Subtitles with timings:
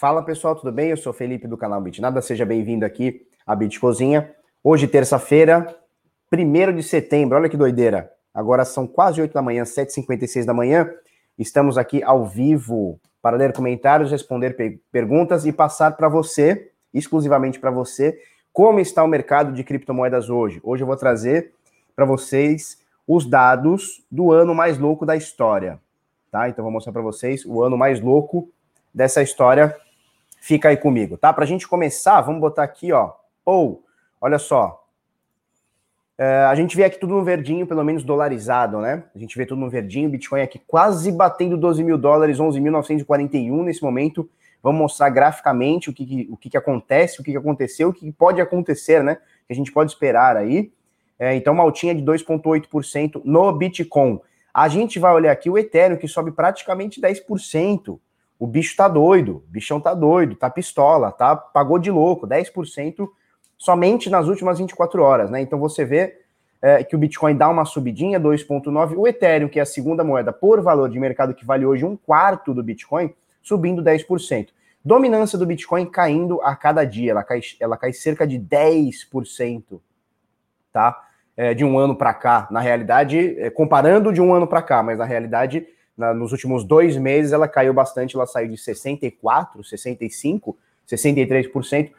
[0.00, 0.90] Fala pessoal, tudo bem?
[0.90, 4.32] Eu sou Felipe do canal Bitnada, seja bem-vindo aqui à Bit Cozinha.
[4.62, 5.76] Hoje, terça-feira,
[6.32, 8.08] 1 de setembro, olha que doideira.
[8.32, 10.88] Agora são quase 8 da manhã, 7h56 da manhã.
[11.36, 17.58] Estamos aqui ao vivo para ler comentários, responder pe perguntas e passar para você, exclusivamente
[17.58, 18.16] para você,
[18.52, 20.60] como está o mercado de criptomoedas hoje.
[20.62, 21.54] Hoje eu vou trazer
[21.96, 25.80] para vocês os dados do ano mais louco da história,
[26.30, 26.48] tá?
[26.48, 28.48] Então vou mostrar para vocês o ano mais louco
[28.94, 29.76] dessa história.
[30.40, 31.32] Fica aí comigo, tá?
[31.32, 33.12] Para a gente começar, vamos botar aqui, ó.
[33.44, 33.84] Ou,
[34.20, 34.84] olha só.
[36.16, 39.04] É, a gente vê aqui tudo no verdinho, pelo menos dolarizado, né?
[39.14, 43.82] A gente vê tudo no verdinho, Bitcoin aqui quase batendo 12 mil dólares, 11.941 nesse
[43.82, 44.28] momento.
[44.60, 48.10] Vamos mostrar graficamente o que, o que, que acontece, o que, que aconteceu, o que
[48.10, 49.16] pode acontecer, né?
[49.46, 50.72] Que a gente pode esperar aí.
[51.18, 54.20] É, então, uma altinha de 2,8% no Bitcoin.
[54.52, 57.98] A gente vai olhar aqui o Ethereum, que sobe praticamente 10%.
[58.38, 61.34] O bicho tá doido, o bichão tá doido, tá pistola, tá?
[61.34, 63.08] Pagou de louco, 10%
[63.58, 65.40] somente nas últimas 24 horas, né?
[65.40, 66.20] Então você vê
[66.62, 68.96] é, que o Bitcoin dá uma subidinha, 2,9%.
[68.96, 71.96] O Ethereum, que é a segunda moeda por valor de mercado, que vale hoje um
[71.96, 74.48] quarto do Bitcoin, subindo 10%.
[74.84, 79.80] Dominância do Bitcoin caindo a cada dia, ela cai, ela cai cerca de 10%,
[80.72, 81.04] tá?
[81.36, 82.48] É, de um ano para cá.
[82.50, 85.66] Na realidade, é, comparando de um ano para cá, mas na realidade,
[85.98, 89.12] na, nos últimos dois meses, ela caiu bastante, ela saiu de 64%,
[89.60, 90.54] 65%,
[90.88, 91.90] 63%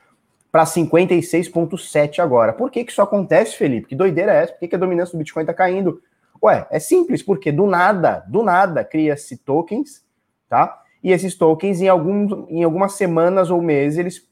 [0.52, 2.54] para 56,7% agora.
[2.54, 3.90] Por que, que isso acontece, Felipe?
[3.90, 4.54] Que doideira é essa?
[4.54, 6.02] Por que, que a dominância do Bitcoin está caindo?
[6.42, 10.04] Ué, é simples, porque do nada, do nada, cria-se tokens,
[10.48, 10.82] tá?
[11.04, 14.28] E esses tokens, em, algum, em algumas semanas ou meses, eles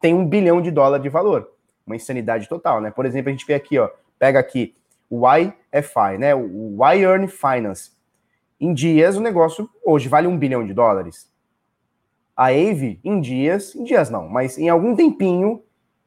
[0.00, 1.50] têm um bilhão de dólar de valor.
[1.84, 2.90] Uma insanidade total, né?
[2.90, 4.74] Por exemplo, a gente vê aqui, ó, pega aqui
[5.10, 6.34] o YFI, né?
[6.34, 7.97] O Y Earn Finance.
[8.60, 11.30] Em dias, o negócio hoje vale um bilhão de dólares.
[12.36, 15.62] A AVE, em dias, em dias não, mas em algum tempinho,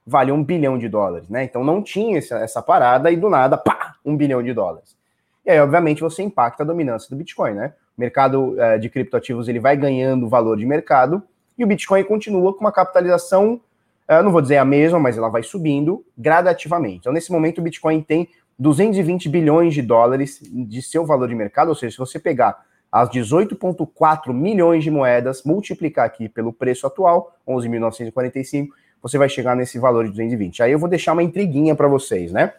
[0.05, 1.43] vale um bilhão de dólares, né?
[1.43, 4.97] Então não tinha essa, essa parada e do nada, pá, um bilhão de dólares.
[5.45, 7.73] E aí, obviamente, você impacta a dominância do Bitcoin, né?
[7.97, 11.23] O mercado é, de criptoativos ele vai ganhando valor de mercado
[11.57, 13.61] e o Bitcoin continua com uma capitalização,
[14.07, 16.99] é, não vou dizer a mesma, mas ela vai subindo gradativamente.
[16.99, 21.69] Então, nesse momento, o Bitcoin tem 220 bilhões de dólares de seu valor de mercado,
[21.69, 27.35] ou seja, se você pegar as 18,4 milhões de moedas, multiplicar aqui pelo preço atual,
[27.47, 28.67] 11.945,
[29.01, 30.61] você vai chegar nesse valor de 220.
[30.61, 32.53] Aí eu vou deixar uma intriguinha para vocês, né?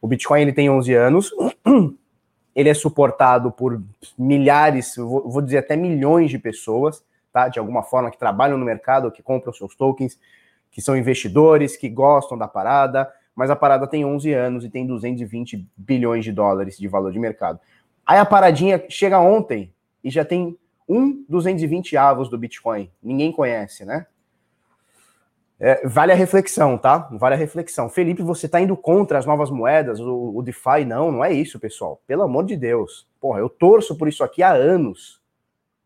[0.00, 1.30] O Bitcoin ele tem 11 anos,
[2.54, 3.82] ele é suportado por
[4.16, 7.48] milhares, vou dizer até milhões de pessoas, tá?
[7.48, 10.18] De alguma forma que trabalham no mercado, que compram seus tokens,
[10.70, 14.84] que são investidores, que gostam da parada, mas a parada tem 11 anos e tem
[14.84, 17.60] 220 bilhões de dólares de valor de mercado.
[18.04, 19.72] Aí a paradinha chega ontem
[20.02, 22.90] e já tem um 220 avos do Bitcoin.
[23.00, 24.08] Ninguém conhece, né?
[25.60, 27.08] É, vale a reflexão, tá?
[27.12, 27.88] Vale a reflexão.
[27.88, 30.84] Felipe, você está indo contra as novas moedas, o, o, DeFi?
[30.84, 32.02] Não, não é isso, pessoal.
[32.08, 33.06] Pelo amor de Deus.
[33.20, 35.22] Porra, eu torço por isso aqui há anos.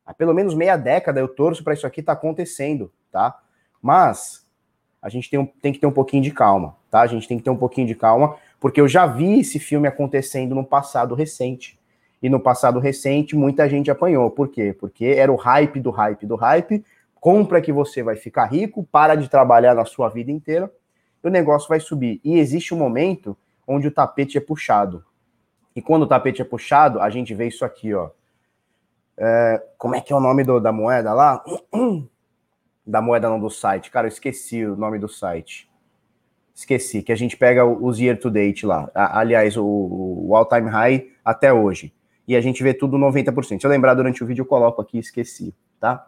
[0.06, 3.38] Há pelo menos meia década eu torço para isso aqui tá acontecendo, tá?
[3.82, 4.46] Mas
[5.02, 7.00] a gente tem, um, tem que ter um pouquinho de calma, tá?
[7.00, 9.88] A gente tem que ter um pouquinho de calma, porque eu já vi esse filme
[9.88, 11.80] acontecendo no passado recente.
[12.22, 14.30] E no passado recente, muita gente apanhou.
[14.30, 14.76] Por quê?
[14.78, 16.84] Porque era o hype do hype do hype.
[17.14, 20.70] Compra que você vai ficar rico, para de trabalhar na sua vida inteira,
[21.24, 22.20] e o negócio vai subir.
[22.22, 23.34] E existe um momento
[23.66, 25.02] onde o tapete é puxado.
[25.74, 28.10] E quando o tapete é puxado, a gente vê isso aqui, ó.
[29.16, 31.42] É, como é que é o nome do, da moeda lá?
[32.86, 33.90] da moeda não do site.
[33.90, 35.71] Cara, eu esqueci o nome do site.
[36.54, 38.90] Esqueci, que a gente pega os year to date lá.
[38.94, 41.92] Aliás, o, o all time high até hoje.
[42.28, 43.60] E a gente vê tudo 90%.
[43.60, 46.06] Se eu lembrar durante o vídeo, eu coloco aqui, esqueci, tá?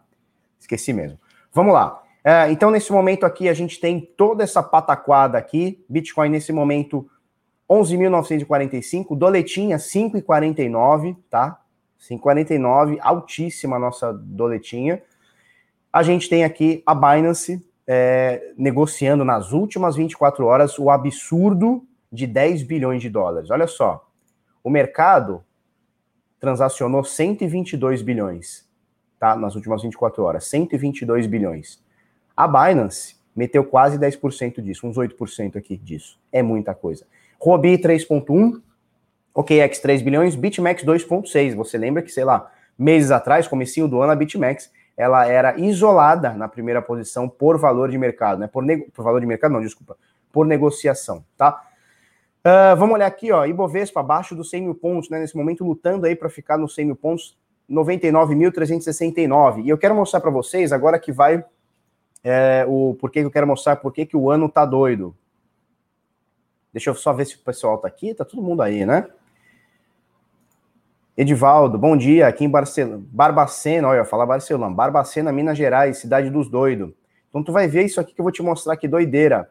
[0.58, 1.18] Esqueci mesmo.
[1.52, 2.02] Vamos lá.
[2.22, 5.84] É, então, nesse momento aqui, a gente tem toda essa pataquada aqui.
[5.88, 7.08] Bitcoin, nesse momento,
[7.68, 9.16] 11.945.
[9.16, 11.60] Doletinha, 5,49, tá?
[12.00, 15.02] 5,49, altíssima a nossa doletinha
[15.94, 22.26] a gente tem aqui a Binance é, negociando nas últimas 24 horas o absurdo de
[22.26, 23.50] 10 bilhões de dólares.
[23.50, 24.08] Olha só,
[24.62, 25.44] o mercado
[26.40, 28.68] transacionou 122 bilhões,
[29.18, 29.34] tá?
[29.36, 31.82] Nas últimas 24 horas, 122 bilhões.
[32.36, 36.18] A Binance meteu quase 10% disso, uns 8% aqui disso.
[36.30, 37.06] É muita coisa.
[37.40, 38.60] Robi 3.1,
[39.34, 41.54] OKX 3 bilhões, BitMEX 2.6.
[41.56, 46.32] Você lembra que, sei lá, meses atrás, comecinho do ano, a BitMEX ela era isolada
[46.32, 48.46] na primeira posição por valor de mercado, né?
[48.46, 49.96] Por, por valor de mercado, não, desculpa,
[50.32, 51.64] por negociação, tá?
[52.40, 55.18] Uh, vamos olhar aqui, ó, Ibovespa abaixo dos 100 mil pontos, né?
[55.18, 57.36] Nesse momento lutando aí para ficar nos 100 mil pontos,
[57.70, 59.64] 99.369.
[59.64, 61.42] E eu quero mostrar para vocês agora que vai
[62.22, 65.16] é, o porquê que eu quero mostrar por que o ano tá doido.
[66.72, 69.08] Deixa eu só ver se o pessoal tá aqui, tá todo mundo aí, né?
[71.16, 76.48] Edivaldo, bom dia, aqui em Barcelona, Barbacena, olha, fala Barcelona, Barbacena, Minas Gerais, cidade dos
[76.48, 76.90] doidos.
[77.28, 79.48] Então tu vai ver isso aqui que eu vou te mostrar que doideira.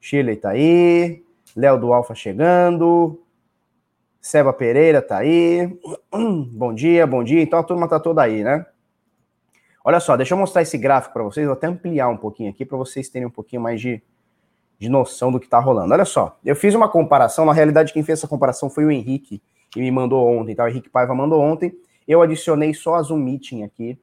[0.00, 1.22] Shirley tá aí,
[1.54, 3.22] Léo do Alfa chegando,
[4.20, 5.78] Seba Pereira tá aí.
[6.52, 7.40] Bom dia, bom dia.
[7.40, 8.66] Então a turma tá toda aí, né?
[9.84, 12.66] Olha só, deixa eu mostrar esse gráfico para vocês, vou até ampliar um pouquinho aqui
[12.66, 14.02] para vocês terem um pouquinho mais de,
[14.76, 15.94] de noção do que está rolando.
[15.94, 19.40] Olha só, eu fiz uma comparação, na realidade quem fez essa comparação foi o Henrique,
[19.70, 20.64] que me mandou ontem, tá?
[20.64, 21.72] O Henrique Paiva mandou ontem,
[22.06, 23.98] eu adicionei só a Zoom Meeting aqui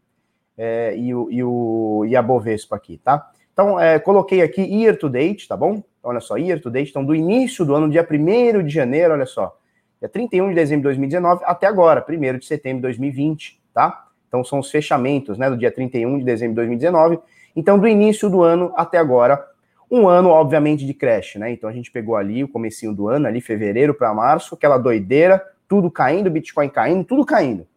[0.57, 3.29] é, e, o, e, o, e a Bovespa aqui, tá?
[3.51, 5.83] Então, é, coloquei aqui year to date, tá bom?
[6.03, 9.25] Olha só, year to date, então do início do ano, dia 1 de janeiro, olha
[9.25, 9.57] só,
[9.99, 14.07] dia 31 de dezembro de 2019 até agora, 1 de setembro de 2020, tá?
[14.27, 17.19] Então são os fechamentos, né, do dia 31 de dezembro de 2019.
[17.55, 19.43] Então do início do ano até agora,
[19.89, 21.51] um ano obviamente de crash, né?
[21.51, 25.43] Então a gente pegou ali o comecinho do ano, ali fevereiro para março, aquela doideira,
[25.67, 27.67] tudo caindo, Bitcoin caindo, tudo caindo.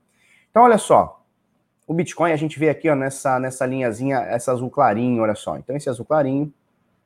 [0.50, 1.24] Então olha só,
[1.86, 5.56] o Bitcoin a gente vê aqui, ó, nessa nessa linhazinha, essa azul clarinho, olha só.
[5.56, 6.52] Então esse azul clarinho,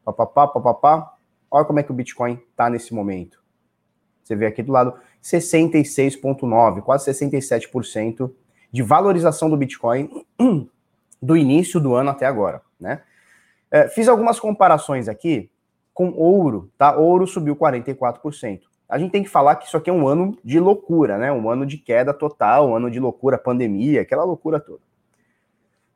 [0.04, 1.14] papapá, papapá,
[1.50, 3.42] olha como é que o Bitcoin tá nesse momento.
[4.22, 8.30] Você vê aqui do lado 66.9, quase 67%
[8.72, 10.10] de valorização do Bitcoin
[11.22, 13.02] do início do ano até agora, né?
[13.70, 15.50] É, fiz algumas comparações aqui
[15.92, 16.96] com ouro, tá?
[16.96, 18.60] Ouro subiu 44%.
[18.88, 21.32] A gente tem que falar que isso aqui é um ano de loucura, né?
[21.32, 24.80] Um ano de queda total, um ano de loucura, pandemia, aquela loucura toda.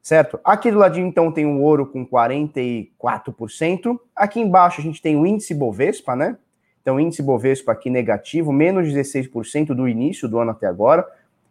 [0.02, 0.40] Certo?
[0.43, 3.99] Aqui do ladinho, então, tem o ouro com 44%.
[4.17, 6.38] Aqui embaixo a gente tem o índice Bovespa, né?
[6.81, 11.06] Então, índice Bovespa aqui negativo, menos 16% do início do ano até agora.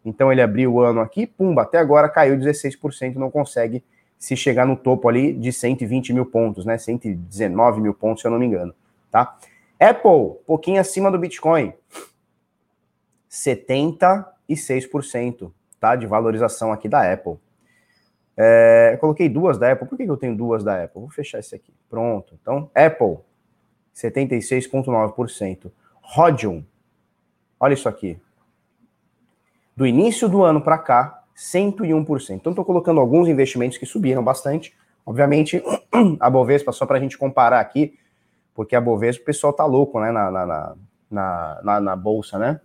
[0.07, 3.83] Então ele abriu o ano aqui, pumba, até agora caiu 16%, não consegue
[4.17, 6.77] se chegar no topo ali de 120 mil pontos, né?
[6.77, 8.73] 119 mil pontos, se eu não me engano,
[9.11, 9.37] tá?
[9.79, 11.73] Apple, pouquinho acima do Bitcoin,
[13.29, 15.95] 76%, tá?
[15.95, 17.37] De valorização aqui da Apple.
[18.35, 19.87] É, eu coloquei duas da Apple.
[19.87, 21.01] Por que eu tenho duas da Apple?
[21.01, 21.73] Vou fechar esse aqui.
[21.89, 22.37] Pronto.
[22.41, 23.17] Então, Apple,
[23.95, 25.71] 76,9%.
[26.01, 26.63] Rodium,
[27.59, 28.19] olha isso aqui
[29.77, 32.31] do início do ano para cá, 101%.
[32.31, 34.75] Então, estou colocando alguns investimentos que subiram bastante.
[35.05, 35.63] Obviamente,
[36.19, 37.93] a Bovespa, só para a gente comparar aqui,
[38.57, 40.75] porque a Bovespa, o pessoal tá louco, né, na, na,
[41.11, 42.59] na, na, na bolsa, né?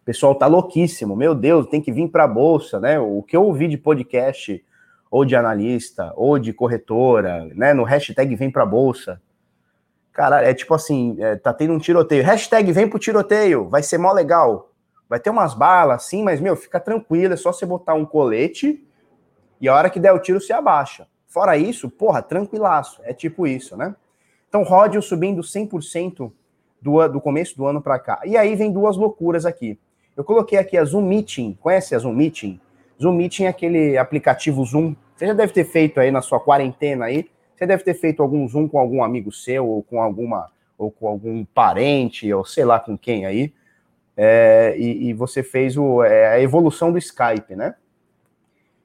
[0.00, 1.14] O pessoal tá louquíssimo.
[1.14, 2.98] Meu Deus, tem que vir para a bolsa, né?
[2.98, 4.64] O que eu ouvi de podcast,
[5.10, 7.74] ou de analista, ou de corretora, né?
[7.74, 9.20] No hashtag vem para a bolsa.
[10.10, 12.24] Cara, é tipo assim, é, tá tendo um tiroteio.
[12.24, 14.70] Hashtag vem pro tiroteio, vai ser mó legal.
[15.06, 18.82] Vai ter umas balas, sim, mas, meu, fica tranquilo, é só você botar um colete
[19.60, 21.06] e a hora que der o tiro, se abaixa.
[21.28, 23.02] Fora isso, porra, tranquilaço.
[23.04, 23.94] É tipo isso, né?
[24.50, 26.30] Então, Rodion subindo 100%
[26.82, 28.20] do, do começo do ano para cá.
[28.26, 29.78] E aí vem duas loucuras aqui.
[30.14, 31.56] Eu coloquei aqui a Zoom Meeting.
[31.58, 32.60] Conhece a Zoom Meeting?
[33.00, 34.94] Zoom Meeting é aquele aplicativo Zoom.
[35.16, 37.30] Você já deve ter feito aí na sua quarentena aí.
[37.56, 41.08] Você deve ter feito algum Zoom com algum amigo seu, ou com alguma, ou com
[41.08, 43.54] algum parente, ou sei lá com quem aí
[44.22, 47.74] é, e, e, você fez o, é, a evolução do Skype, né?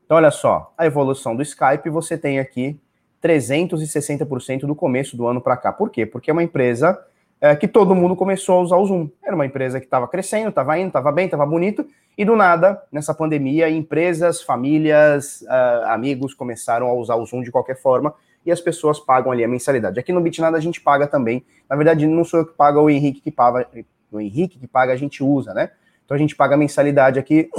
[0.06, 2.80] Então, olha só, a evolução do Skype você tem aqui
[3.26, 5.74] 360% do começo do ano para cá.
[5.74, 6.06] Por quê?
[6.06, 7.00] Porque é uma empresa
[7.42, 9.10] é, que todo mundo começou a usar o Zoom.
[9.24, 12.82] Era uma empresa que estava crescendo, estava indo, estava bem, estava bonito, e do nada,
[12.92, 18.14] nessa pandemia, empresas, famílias, uh, amigos começaram a usar o Zoom de qualquer forma
[18.46, 20.00] e as pessoas pagam ali a mensalidade.
[20.00, 21.44] Aqui no Bitnada a gente paga também.
[21.68, 23.68] Na verdade, não sou eu que pago, é o Henrique que paga,
[24.12, 25.72] o Henrique que paga, a gente usa, né?
[26.06, 27.50] Então a gente paga a mensalidade aqui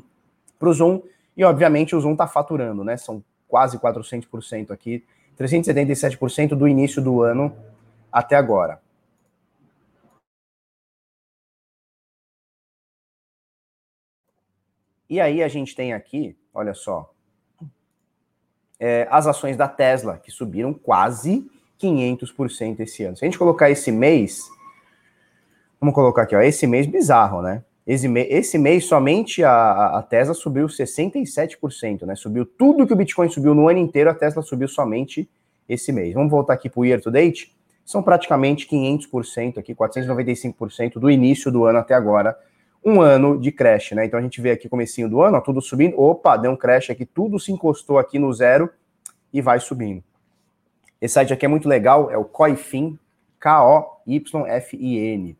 [0.58, 1.00] para o Zoom
[1.34, 2.98] e, obviamente, o Zoom está faturando, né?
[2.98, 5.04] São quase 400% aqui,
[5.38, 7.56] 377% do início do ano
[8.10, 8.80] até agora.
[15.08, 17.12] E aí a gente tem aqui, olha só,
[18.78, 21.48] é, as ações da Tesla, que subiram quase
[21.80, 23.16] 500% esse ano.
[23.16, 24.50] Se a gente colocar esse mês,
[25.80, 27.62] Vamos colocar aqui, ó, esse mês bizarro, né?
[27.86, 32.16] Esse, mês, esse mês somente a, a Tesla subiu 67%, né?
[32.16, 35.30] Subiu tudo que o Bitcoin subiu no ano inteiro, a Tesla subiu somente
[35.68, 36.12] esse mês.
[36.12, 37.54] Vamos voltar aqui para o year to date?
[37.84, 42.36] São praticamente 500% aqui, 495% do início do ano até agora.
[42.84, 44.04] Um ano de crash, né?
[44.04, 45.96] Então a gente vê aqui comecinho do ano, ó, tudo subindo.
[46.00, 48.68] Opa, deu um crash aqui, tudo se encostou aqui no zero
[49.32, 50.02] e vai subindo.
[51.00, 52.98] Esse site aqui é muito legal, é o Coifin,
[53.38, 55.36] K-O-Y-F-I-N.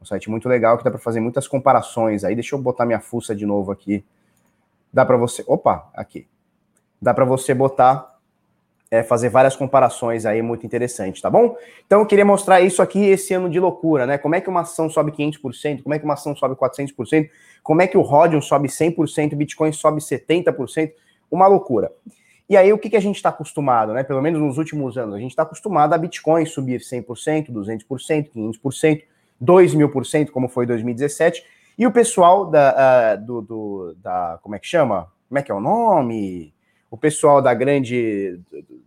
[0.00, 2.24] Um site muito legal que dá para fazer muitas comparações.
[2.24, 4.04] Aí deixa eu botar minha fuça de novo aqui.
[4.92, 6.26] Dá para você, opa, aqui.
[7.00, 8.18] Dá para você botar
[8.90, 11.56] é, fazer várias comparações aí muito interessante, tá bom?
[11.86, 14.18] Então eu queria mostrar isso aqui esse ano de loucura, né?
[14.18, 17.28] Como é que uma ação sobe 500%, como é que uma ação sobe 400%,
[17.62, 20.92] como é que o Rodion sobe 100%, o Bitcoin sobe 70%,
[21.30, 21.92] uma loucura.
[22.48, 24.02] E aí o que, que a gente está acostumado, né?
[24.02, 29.02] Pelo menos nos últimos anos, a gente está acostumado a Bitcoin subir 100%, 200%, 500%,
[29.40, 31.44] 2 mil por cento, como foi 2017,
[31.78, 35.08] e o pessoal da, uh, do, do, da, como é que chama?
[35.28, 36.52] Como é que é o nome?
[36.90, 38.40] o pessoal da grande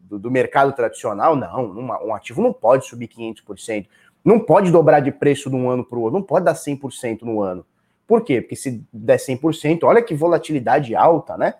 [0.03, 3.87] do, do mercado tradicional, não, uma, um ativo não pode subir 500%,
[4.23, 7.21] não pode dobrar de preço de um ano para o outro, não pode dar 100%
[7.21, 7.65] no ano.
[8.07, 8.41] Por quê?
[8.41, 11.55] Porque se der 100%, olha que volatilidade alta, né?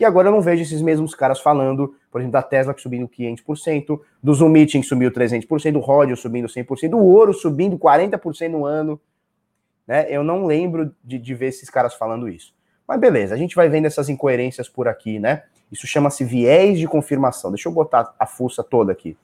[0.00, 3.08] E agora eu não vejo esses mesmos caras falando, por exemplo, da Tesla que subindo
[3.08, 8.64] 500%, do Zoom Meeting subiu 300%, do Rodio subindo 100%, do ouro subindo 40% no
[8.64, 9.00] ano.
[9.86, 10.06] Né?
[10.08, 12.54] Eu não lembro de, de ver esses caras falando isso.
[12.86, 15.42] Mas beleza, a gente vai vendo essas incoerências por aqui, né?
[15.70, 17.50] Isso chama-se viés de confirmação.
[17.50, 19.16] Deixa eu botar a fuça toda aqui.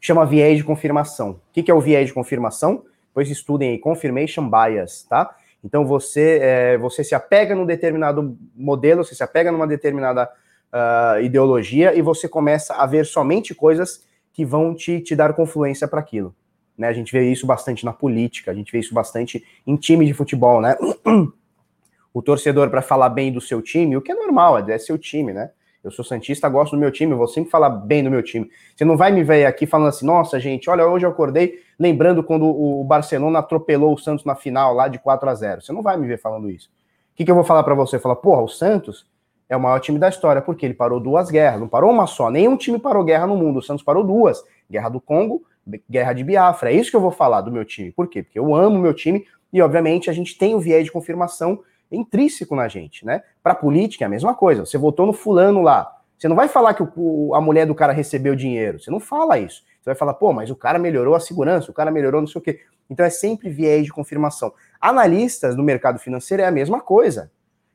[0.00, 1.30] Chama viés de confirmação.
[1.30, 2.84] O que é o viés de confirmação?
[3.14, 5.34] Pois estudem aí, confirmation bias, tá?
[5.62, 10.30] Então você, é, você se apega num determinado modelo, você se apega numa determinada
[10.72, 15.88] uh, ideologia e você começa a ver somente coisas que vão te, te dar confluência
[15.88, 16.34] para aquilo.
[16.76, 16.86] Né?
[16.86, 20.14] A gente vê isso bastante na política, a gente vê isso bastante em time de
[20.14, 20.76] futebol, né?
[22.14, 24.96] o torcedor para falar bem do seu time, o que é normal, é, é seu
[24.96, 25.50] time, né?
[25.82, 28.50] Eu sou Santista, gosto do meu time, vou sempre falar bem do meu time.
[28.74, 32.22] Você não vai me ver aqui falando assim, nossa, gente, olha, hoje eu acordei lembrando
[32.22, 35.82] quando o Barcelona atropelou o Santos na final lá de 4 a 0 Você não
[35.82, 36.68] vai me ver falando isso.
[37.12, 37.98] O que, que eu vou falar para você?
[37.98, 39.06] Falar, porra, o Santos
[39.48, 42.30] é o maior time da história, porque ele parou duas guerras, não parou uma só.
[42.30, 43.58] Nenhum time parou guerra no mundo.
[43.58, 45.42] O Santos parou duas: Guerra do Congo,
[45.90, 46.70] Guerra de Biafra.
[46.70, 47.90] É isso que eu vou falar do meu time.
[47.90, 48.22] Por quê?
[48.22, 52.54] Porque eu amo meu time e, obviamente, a gente tem o viés de confirmação intrínseco
[52.54, 53.22] na gente, né?
[53.42, 54.64] Para política é a mesma coisa.
[54.64, 55.94] Você votou no fulano lá.
[56.16, 58.80] Você não vai falar que o, a mulher do cara recebeu dinheiro.
[58.80, 59.62] Você não fala isso.
[59.80, 62.40] Você vai falar, pô, mas o cara melhorou a segurança, o cara melhorou não sei
[62.40, 62.60] o quê.
[62.90, 64.52] Então é sempre viés de confirmação.
[64.80, 67.30] Analistas do mercado financeiro é a mesma coisa.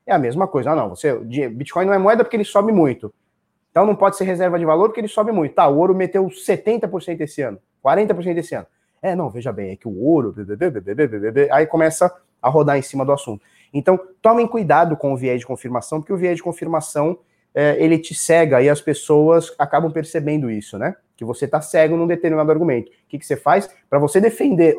[0.05, 0.71] É a mesma coisa.
[0.71, 1.17] Ah, não, você,
[1.49, 3.13] Bitcoin não é moeda porque ele sobe muito.
[3.71, 5.55] Então não pode ser reserva de valor porque ele sobe muito.
[5.55, 8.67] Tá, o ouro meteu 70% esse ano, 40% esse ano.
[9.01, 10.33] É, não, veja bem, é que o ouro,
[11.51, 13.43] aí começa a rodar em cima do assunto.
[13.73, 17.17] Então, tomem cuidado com o viés de confirmação, porque o viés de confirmação
[17.55, 20.95] é, ele te cega e as pessoas acabam percebendo isso, né?
[21.15, 22.89] Que você está cego num determinado argumento.
[22.89, 23.69] O que, que você faz?
[23.89, 24.75] Para você defender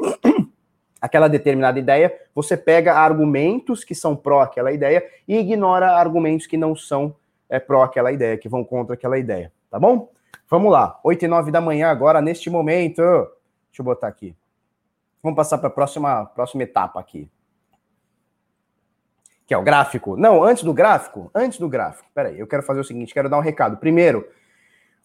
[1.00, 6.56] aquela determinada ideia, você pega argumentos que são pró aquela ideia e ignora argumentos que
[6.56, 7.16] não são
[7.48, 10.10] é, pró aquela ideia, que vão contra aquela ideia, tá bom?
[10.48, 13.02] Vamos lá, 8 e 9 da manhã agora, neste momento.
[13.02, 14.36] Deixa eu botar aqui.
[15.22, 17.28] Vamos passar para a próxima, próxima etapa aqui
[19.46, 20.16] que é o gráfico.
[20.16, 22.08] Não, antes do gráfico, antes do gráfico.
[22.14, 23.76] Peraí, eu quero fazer o seguinte, quero dar um recado.
[23.76, 24.26] Primeiro,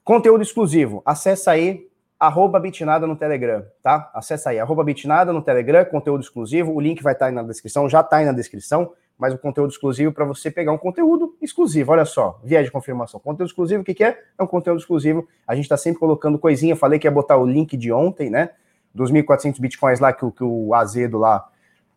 [0.03, 1.01] conteúdo exclusivo.
[1.05, 1.87] Acessa aí
[2.19, 4.11] arroba bitnada no Telegram, tá?
[4.13, 6.73] Acessa aí, arroba bitnada no Telegram, conteúdo exclusivo.
[6.73, 9.71] O link vai estar aí na descrição, já está aí na descrição, mas o conteúdo
[9.71, 11.93] exclusivo para você pegar um conteúdo exclusivo.
[11.93, 13.19] Olha só, viés de confirmação.
[13.21, 14.19] Conteúdo exclusivo, o que, que é?
[14.37, 15.27] É um conteúdo exclusivo.
[15.47, 16.75] A gente está sempre colocando coisinha.
[16.75, 18.49] Falei que ia botar o link de ontem, né?
[18.93, 21.47] Dos 1.400 bitcoins lá que, que o Azedo lá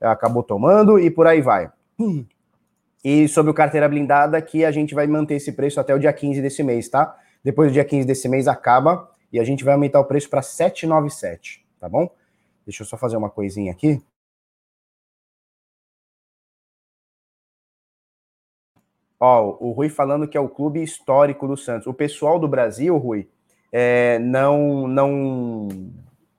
[0.01, 1.71] acabou tomando e por aí vai.
[3.05, 6.13] E sobre o carteira blindada, que a gente vai manter esse preço até o dia
[6.13, 7.19] 15 desse mês, tá?
[7.43, 10.43] Depois do dia 15 desse mês acaba e a gente vai aumentar o preço para
[10.43, 12.09] 797, tá bom?
[12.65, 14.01] Deixa eu só fazer uma coisinha aqui.
[19.19, 21.87] Ó, o Rui falando que é o clube histórico do Santos.
[21.87, 23.29] O pessoal do Brasil, Rui,
[23.71, 25.69] é, não não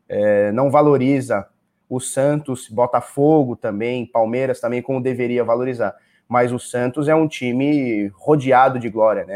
[0.08, 1.48] é, não valoriza
[1.96, 5.96] o Santos, Botafogo também, Palmeiras também, como deveria valorizar.
[6.28, 9.36] Mas o Santos é um time rodeado de glória, né?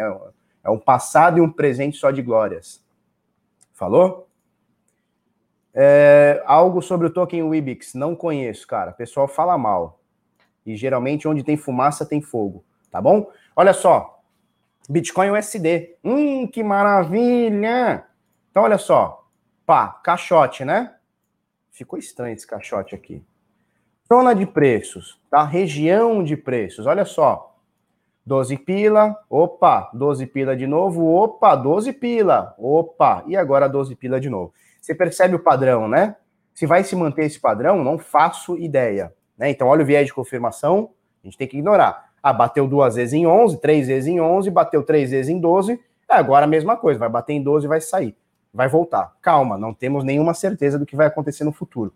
[0.63, 2.83] É um passado e um presente só de glórias.
[3.73, 4.27] Falou?
[5.71, 8.89] É, algo sobre o token Wibix, não conheço, cara.
[8.89, 9.99] O pessoal fala mal.
[10.65, 13.29] E geralmente onde tem fumaça tem fogo, tá bom?
[13.55, 14.19] Olha só.
[14.89, 15.95] Bitcoin USD.
[16.03, 18.03] Hum, que maravilha!
[18.49, 19.27] Então, olha só.
[19.63, 20.96] Pá, caixote, né?
[21.77, 23.23] Ficou estranho esse caixote aqui.
[24.11, 25.43] Zona de preços, tá?
[25.43, 27.55] Região de preços, olha só.
[28.25, 34.19] 12 pila, opa, 12 pila de novo, opa, 12 pila, opa, e agora 12 pila
[34.19, 34.55] de novo.
[34.81, 36.15] Você percebe o padrão, né?
[36.51, 39.13] Se vai se manter esse padrão, não faço ideia.
[39.37, 39.51] Né?
[39.51, 40.89] Então, olha o viés de confirmação,
[41.23, 42.09] a gente tem que ignorar.
[42.23, 45.79] Ah, bateu duas vezes em 11, três vezes em 11, bateu três vezes em 12,
[46.09, 48.17] é agora a mesma coisa, vai bater em 12 e vai sair
[48.57, 49.13] vai voltar.
[49.21, 51.93] Calma, não temos nenhuma certeza do que vai acontecer no futuro.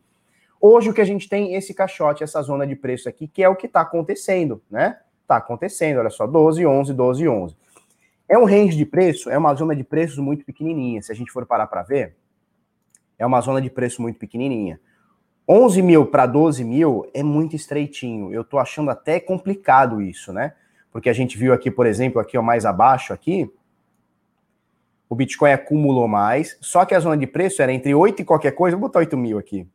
[0.61, 3.49] Hoje o que a gente tem esse caixote, essa zona de preço aqui, que é
[3.49, 4.99] o que está acontecendo, né?
[5.23, 7.57] Está acontecendo, olha só, 12, 11, 12, 11.
[8.29, 11.01] É um range de preço, é uma zona de preços muito pequenininha.
[11.01, 12.15] Se a gente for parar para ver,
[13.17, 14.79] é uma zona de preço muito pequenininha.
[15.49, 18.31] 11 mil para 12 mil é muito estreitinho.
[18.31, 20.53] Eu tô achando até complicado isso, né?
[20.91, 23.51] Porque a gente viu aqui, por exemplo, aqui ó, mais abaixo aqui,
[25.11, 28.51] o Bitcoin acumulou mais, só que a zona de preço era entre 8 e qualquer
[28.51, 29.67] coisa, vou botar 8 mil aqui,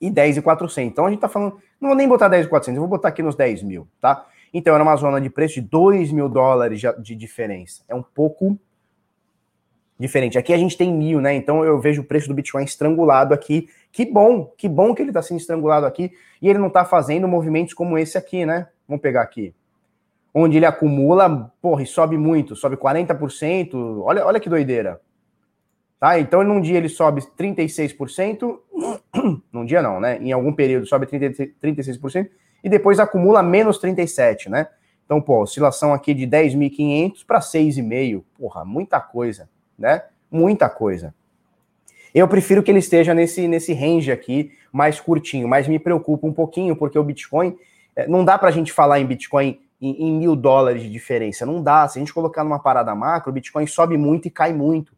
[0.00, 0.92] e 10 e 400.
[0.92, 3.08] Então a gente tá falando, não vou nem botar 10 e 400, eu vou botar
[3.08, 4.24] aqui nos 10 mil, tá?
[4.54, 7.82] Então era uma zona de preço de 2 mil dólares de diferença.
[7.88, 8.56] É um pouco
[9.98, 10.38] diferente.
[10.38, 11.34] Aqui a gente tem mil, né?
[11.34, 13.68] Então eu vejo o preço do Bitcoin estrangulado aqui.
[13.90, 17.26] Que bom, que bom que ele está sendo estrangulado aqui e ele não está fazendo
[17.26, 18.68] movimentos como esse aqui, né?
[18.86, 19.52] Vamos pegar aqui
[20.34, 24.02] onde ele acumula, porra, e sobe muito, sobe 40%.
[24.02, 25.00] Olha, olha que doideira.
[25.98, 26.18] Tá?
[26.18, 28.58] Então, num dia ele sobe 36%,
[29.52, 30.18] num dia não, né?
[30.18, 32.30] Em algum período sobe 30, 36%
[32.64, 34.68] e depois acumula menos 37, né?
[35.04, 38.22] Então, pô, oscilação aqui de 10.500 para 6,5.
[38.38, 40.04] Porra, muita coisa, né?
[40.30, 41.14] Muita coisa.
[42.14, 46.32] Eu prefiro que ele esteja nesse, nesse range aqui, mais curtinho, mas me preocupa um
[46.32, 47.56] pouquinho, porque o Bitcoin,
[47.94, 51.46] eh, não dá para a gente falar em Bitcoin em, em, mil dólares de diferença.
[51.46, 51.88] Não dá.
[51.88, 54.94] Se a gente colocar numa parada macro, o Bitcoin sobe muito e cai muito.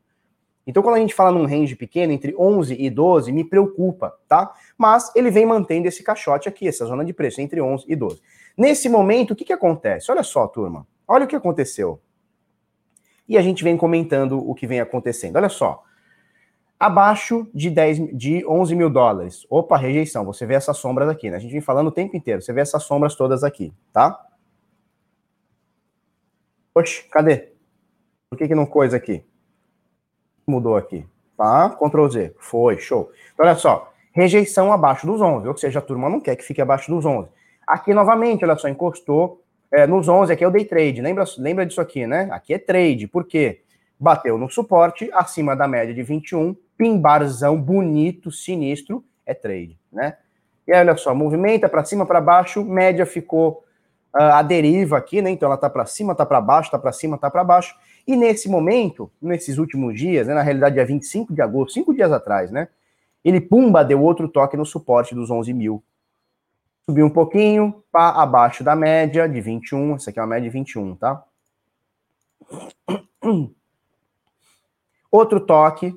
[0.67, 4.53] Então, quando a gente fala num range pequeno, entre 11 e 12, me preocupa, tá?
[4.79, 8.21] Mas ele vem mantendo esse caixote aqui, essa zona de preço, entre 11 e 12.
[8.57, 10.11] Nesse momento, o que, que acontece?
[10.11, 10.87] Olha só, turma.
[11.07, 12.01] Olha o que aconteceu.
[13.29, 15.37] E a gente vem comentando o que vem acontecendo.
[15.37, 15.83] Olha só.
[16.79, 19.47] Abaixo de, 10, de 11 mil dólares.
[19.49, 20.25] Opa, rejeição.
[20.27, 21.37] Você vê essas sombras aqui, né?
[21.37, 22.43] A gente vem falando o tempo inteiro.
[22.43, 24.19] Você vê essas sombras todas aqui, tá?
[26.75, 27.49] Oxe, cadê?
[28.31, 29.23] Por que, que não coisa aqui?
[30.47, 31.07] Mudou aqui.
[31.37, 31.69] Tá?
[31.71, 32.35] Ctrl Z.
[32.39, 33.11] Foi, show.
[33.35, 33.93] Então, olha só.
[34.13, 35.47] Rejeição abaixo dos 11.
[35.49, 37.29] Ou seja, a turma não quer que fique abaixo dos 11.
[37.67, 40.33] Aqui, novamente, olha só, encostou é, nos 11.
[40.33, 41.03] Aqui é o day trade.
[41.03, 42.29] Lembra, lembra disso aqui, né?
[42.33, 43.07] Aqui é trade.
[43.07, 43.61] Por quê?
[44.01, 46.57] Bateu no suporte, acima da média de 21.
[46.77, 49.05] Pimbarzão bonito, sinistro.
[49.27, 50.17] É trade, né?
[50.67, 52.65] E aí, olha só, movimenta para cima, para baixo.
[52.65, 53.63] Média ficou
[54.13, 55.31] a deriva aqui, né?
[55.31, 57.75] Então ela tá para cima, tá para baixo, tá para cima, tá para baixo.
[58.07, 62.13] E nesse momento, nesses últimos dias, né, na realidade é 25 de agosto, cinco dias
[62.13, 62.69] atrás, né?
[63.25, 65.83] Ele pumba deu outro toque no suporte dos 11 mil.
[66.85, 69.95] Subiu um pouquinho, pá, abaixo da média de 21.
[69.95, 71.25] Essa aqui é uma média de 21, tá?
[75.11, 75.95] Outro toque,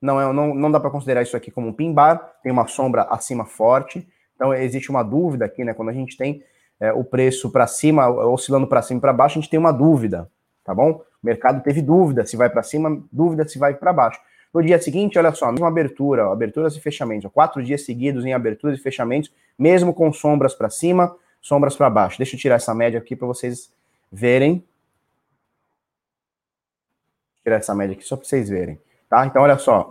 [0.00, 3.02] não, é, não, não dá para considerar isso aqui como um pimbar, tem uma sombra
[3.04, 4.06] acima forte.
[4.34, 5.74] Então existe uma dúvida aqui, né?
[5.74, 6.44] Quando a gente tem
[6.80, 9.72] é, o preço para cima, oscilando para cima e para baixo, a gente tem uma
[9.72, 10.28] dúvida,
[10.64, 10.92] tá bom?
[11.22, 14.18] O mercado teve dúvida se vai para cima, dúvida se vai para baixo.
[14.52, 17.84] No dia seguinte, olha só, a mesma abertura, ó, aberturas e fechamentos, ó, quatro dias
[17.84, 22.18] seguidos em aberturas e fechamentos, mesmo com sombras para cima, sombras para baixo.
[22.18, 23.72] Deixa eu tirar essa média aqui para vocês
[24.10, 24.64] verem.
[27.44, 29.24] Tirar essa média aqui só para vocês verem, tá?
[29.26, 29.90] Então, olha só.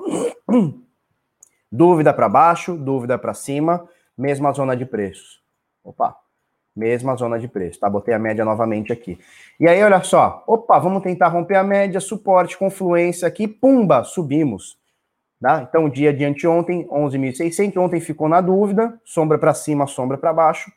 [1.71, 5.41] dúvida para baixo, dúvida para cima, mesma zona de preços.
[5.84, 6.17] Opa,
[6.80, 7.89] Mesma zona de preço, tá?
[7.89, 9.20] Botei a média novamente aqui.
[9.60, 10.46] E aí, olha só.
[10.48, 14.80] Opa, vamos tentar romper a média, suporte, confluência aqui, pumba, subimos.
[15.42, 15.65] Tá?
[15.68, 20.72] Então, dia de anteontem, 11.600, ontem ficou na dúvida, sombra para cima, sombra para baixo.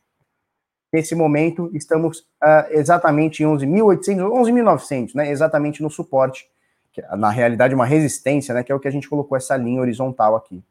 [0.93, 5.31] Nesse momento, estamos uh, exatamente em 11.800, 11.900, né?
[5.31, 6.47] Exatamente no suporte,
[6.93, 8.63] que, é, na realidade, uma resistência, né?
[8.63, 10.63] Que é o que a gente colocou essa linha horizontal aqui.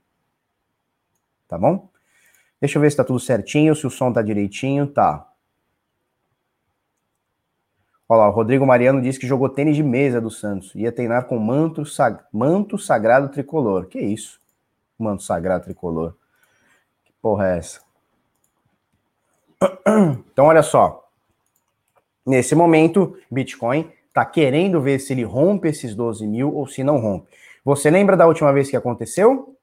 [1.47, 1.89] Tá bom?
[2.61, 4.85] Deixa eu ver se tá tudo certinho, se o som tá direitinho.
[4.85, 5.27] Tá.
[8.07, 10.75] Olha lá, o Rodrigo Mariano disse que jogou tênis de mesa do Santos.
[10.75, 12.19] Ia treinar com manto, sag...
[12.31, 13.87] manto sagrado tricolor.
[13.87, 14.39] Que isso?
[14.99, 16.13] Manto sagrado tricolor.
[17.03, 17.81] Que porra é essa?
[20.31, 21.07] Então, olha só.
[22.25, 26.97] Nesse momento, Bitcoin tá querendo ver se ele rompe esses 12 mil ou se não
[26.97, 27.27] rompe.
[27.63, 29.55] Você lembra da última vez que aconteceu?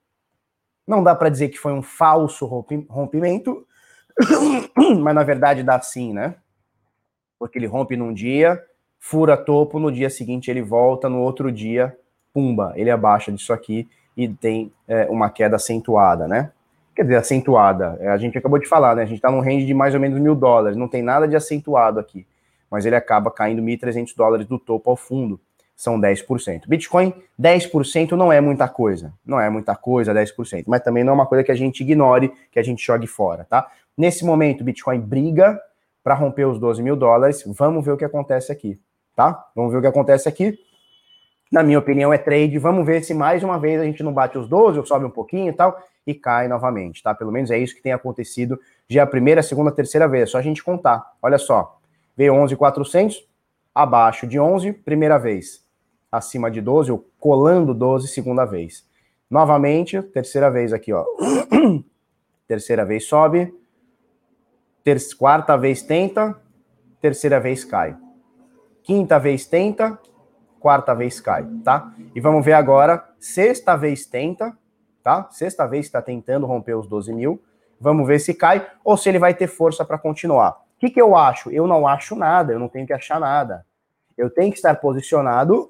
[0.88, 3.66] Não dá para dizer que foi um falso rompimento,
[5.02, 6.36] mas na verdade dá sim, né?
[7.38, 8.58] Porque ele rompe num dia,
[8.98, 11.94] fura topo, no dia seguinte ele volta, no outro dia,
[12.32, 16.52] pumba, ele abaixa disso aqui e tem é, uma queda acentuada, né?
[16.96, 19.02] Quer dizer, acentuada, é, a gente acabou de falar, né?
[19.02, 21.36] A gente está num range de mais ou menos mil dólares, não tem nada de
[21.36, 22.26] acentuado aqui,
[22.70, 25.38] mas ele acaba caindo 1.300 dólares do topo ao fundo
[25.78, 26.66] são 10%.
[26.66, 29.14] Bitcoin, 10% não é muita coisa.
[29.24, 30.64] Não é muita coisa, 10%.
[30.66, 33.46] Mas também não é uma coisa que a gente ignore, que a gente jogue fora,
[33.48, 33.70] tá?
[33.96, 35.56] Nesse momento, Bitcoin briga
[36.02, 37.44] para romper os 12 mil dólares.
[37.46, 38.76] Vamos ver o que acontece aqui,
[39.14, 39.46] tá?
[39.54, 40.58] Vamos ver o que acontece aqui.
[41.50, 42.58] Na minha opinião, é trade.
[42.58, 45.10] Vamos ver se mais uma vez a gente não bate os 12 ou sobe um
[45.10, 47.14] pouquinho e tal e cai novamente, tá?
[47.14, 50.24] Pelo menos é isso que tem acontecido já a primeira, segunda, terceira vez.
[50.24, 51.12] É só a gente contar.
[51.22, 51.78] Olha só.
[52.16, 53.28] Veio 11,400,
[53.78, 55.67] Abaixo de 11, primeira vez.
[56.10, 58.86] Acima de 12, ou colando 12, segunda vez.
[59.30, 61.04] Novamente, terceira vez aqui, ó.
[62.48, 63.54] terceira vez sobe.
[64.82, 66.34] Ter quarta vez tenta.
[67.00, 67.96] Terceira vez cai.
[68.82, 69.98] Quinta vez tenta.
[70.58, 71.92] Quarta vez cai, tá?
[72.14, 73.06] E vamos ver agora.
[73.20, 74.56] Sexta vez tenta,
[75.02, 75.28] tá?
[75.30, 77.42] Sexta vez está tentando romper os 12 mil.
[77.78, 80.52] Vamos ver se cai ou se ele vai ter força para continuar.
[80.52, 81.50] O que, que eu acho?
[81.50, 83.64] Eu não acho nada, eu não tenho que achar nada.
[84.16, 85.68] Eu tenho que estar posicionado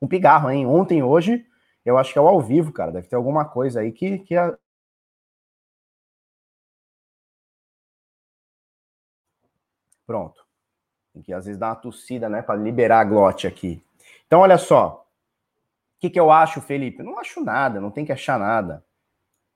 [0.00, 0.66] um pigarro, hein?
[0.66, 1.46] Ontem, hoje,
[1.84, 2.92] eu acho que é o ao vivo, cara.
[2.92, 4.56] Deve ter alguma coisa aí que, que a...
[10.06, 10.46] Pronto.
[11.12, 13.82] Tem que às vezes dar uma tossida, né, para liberar a glote aqui.
[14.26, 15.06] Então, olha só.
[15.96, 17.02] O que, que eu acho, Felipe?
[17.02, 18.84] Não acho nada, não tem que achar nada.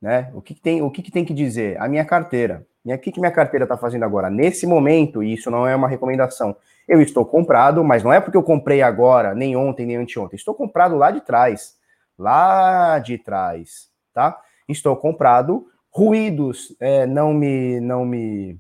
[0.01, 0.33] Né?
[0.35, 1.81] O, que, que tem, o que, que tem que dizer?
[1.81, 2.67] A minha carteira.
[2.85, 4.29] O que, que minha carteira está fazendo agora?
[4.29, 6.57] Nesse momento, e isso não é uma recomendação,
[6.89, 10.37] eu estou comprado, mas não é porque eu comprei agora, nem ontem, nem anteontem.
[10.37, 11.81] Estou comprado lá de trás
[12.19, 14.41] lá de trás, tá?
[14.69, 18.59] Estou comprado, ruídos é, não me não me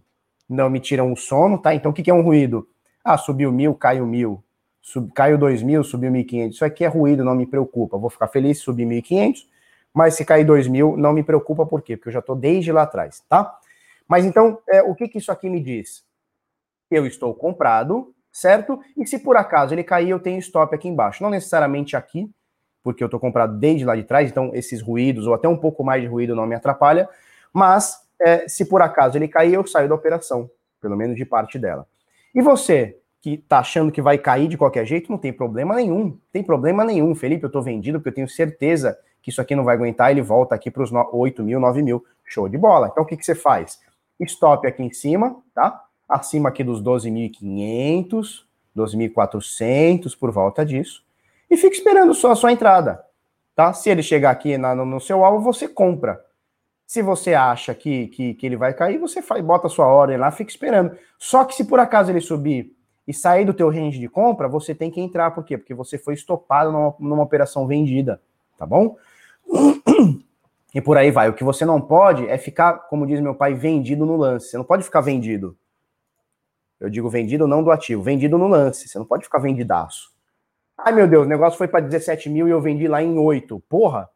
[0.49, 1.75] não me tiram o sono, tá?
[1.75, 2.69] Então o que, que é um ruído?
[3.05, 4.43] Ah, subiu mil, caiu mil,
[4.81, 6.57] sub, caiu dois mil, subiu mil e quinhentos.
[6.57, 7.97] Isso aqui é ruído, não me preocupa.
[7.97, 9.49] Vou ficar feliz se subir mil e quinhentos,
[9.95, 11.97] mas se cair dois mil, não me preocupa por quê?
[11.97, 13.59] Porque eu já estou desde lá atrás, tá?
[14.09, 16.05] Mas então, é, o que, que isso aqui me diz?
[16.91, 18.81] Eu estou comprado, certo?
[18.97, 21.23] E se por acaso ele cair, eu tenho stop aqui embaixo.
[21.23, 22.31] Não necessariamente aqui,
[22.83, 25.85] porque eu estou comprado desde lá de trás, então esses ruídos, ou até um pouco
[25.85, 27.09] mais de ruído, não me atrapalha.
[27.53, 31.59] Mas, é, se por acaso ele cair, eu saio da operação, pelo menos de parte
[31.59, 31.87] dela.
[32.35, 36.19] E você, que está achando que vai cair de qualquer jeito, não tem problema nenhum.
[36.33, 37.45] Tem problema nenhum, Felipe.
[37.45, 40.57] Eu estou vendido porque eu tenho certeza que isso aqui não vai aguentar, ele volta
[40.57, 42.05] aqui para os 8 mil, 9 mil.
[42.25, 42.89] Show de bola.
[42.91, 43.79] Então, o que, que você faz?
[44.25, 45.85] Stop aqui em cima, tá?
[46.09, 48.45] Acima aqui dos 12.500,
[48.77, 51.03] 12.400, por volta disso
[51.53, 53.05] e fica esperando só a sua entrada.
[53.55, 53.75] Tá?
[53.75, 56.19] Se ele chegar aqui na, no, seu alvo, você compra.
[56.87, 60.17] Se você acha que, que, que ele vai cair, você faz, bota a sua ordem
[60.17, 60.97] lá, fica esperando.
[61.19, 62.75] Só que se por acaso ele subir
[63.07, 65.33] e sair do teu range de compra, você tem que entrar.
[65.33, 65.59] Por quê?
[65.59, 68.23] Porque você foi estopado numa, numa operação vendida,
[68.57, 68.97] tá bom?
[70.75, 71.29] E por aí vai.
[71.29, 74.49] O que você não pode é ficar, como diz meu pai, vendido no lance.
[74.49, 75.57] Você não pode ficar vendido.
[76.81, 78.89] Eu digo vendido não do ativo, vendido no lance.
[78.89, 80.11] Você não pode ficar vendidaço.
[80.77, 83.61] Ai, meu Deus, o negócio foi para 17 mil e eu vendi lá em 8.
[83.69, 84.09] Porra!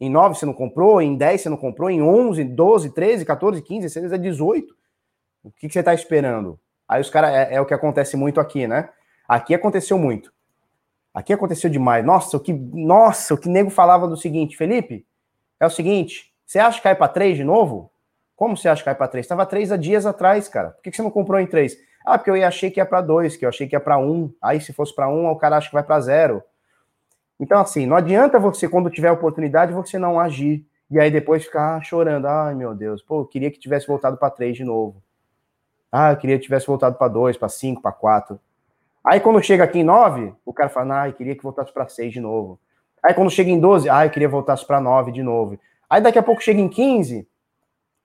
[0.00, 3.62] Em 9 você não comprou, em 10 você não comprou, em 11, 12, 13, 14,
[3.62, 4.74] 15, 16, é 18.
[5.42, 6.58] O que, que você está esperando?
[6.88, 8.88] Aí os caras, é, é, o que acontece muito aqui, né?
[9.28, 10.32] Aqui aconteceu muito.
[11.12, 12.04] Aqui aconteceu demais.
[12.04, 15.04] Nossa, o que, nossa, o que nego falava do seguinte, Felipe,
[15.60, 17.90] é o seguinte, você acha que cai para 3 de novo?
[18.36, 19.24] Como você acha que cai para 3?
[19.24, 20.70] Estava 3 há dias atrás, cara.
[20.70, 21.76] Por que, você não comprou em 3?
[22.04, 24.32] Ah, porque eu achei que ia para dois, que eu achei que ia para um.
[24.40, 26.42] Aí, se fosse para um, o cara acha que vai para zero.
[27.38, 30.64] Então, assim, não adianta você, quando tiver oportunidade, você não agir.
[30.90, 32.26] E aí depois ficar chorando.
[32.26, 35.02] Ai, meu Deus, pô, eu queria que tivesse voltado para três de novo.
[35.92, 38.40] Ah, eu queria que tivesse voltado para dois, para cinco, para quatro.
[39.04, 42.12] Aí quando chega aqui em nove, o cara fala, ai, queria que voltasse para seis
[42.12, 42.58] de novo.
[43.02, 45.58] Aí quando chega em doze, ai, queria voltasse para nove de novo.
[45.88, 47.26] Aí daqui a pouco chega em quinze,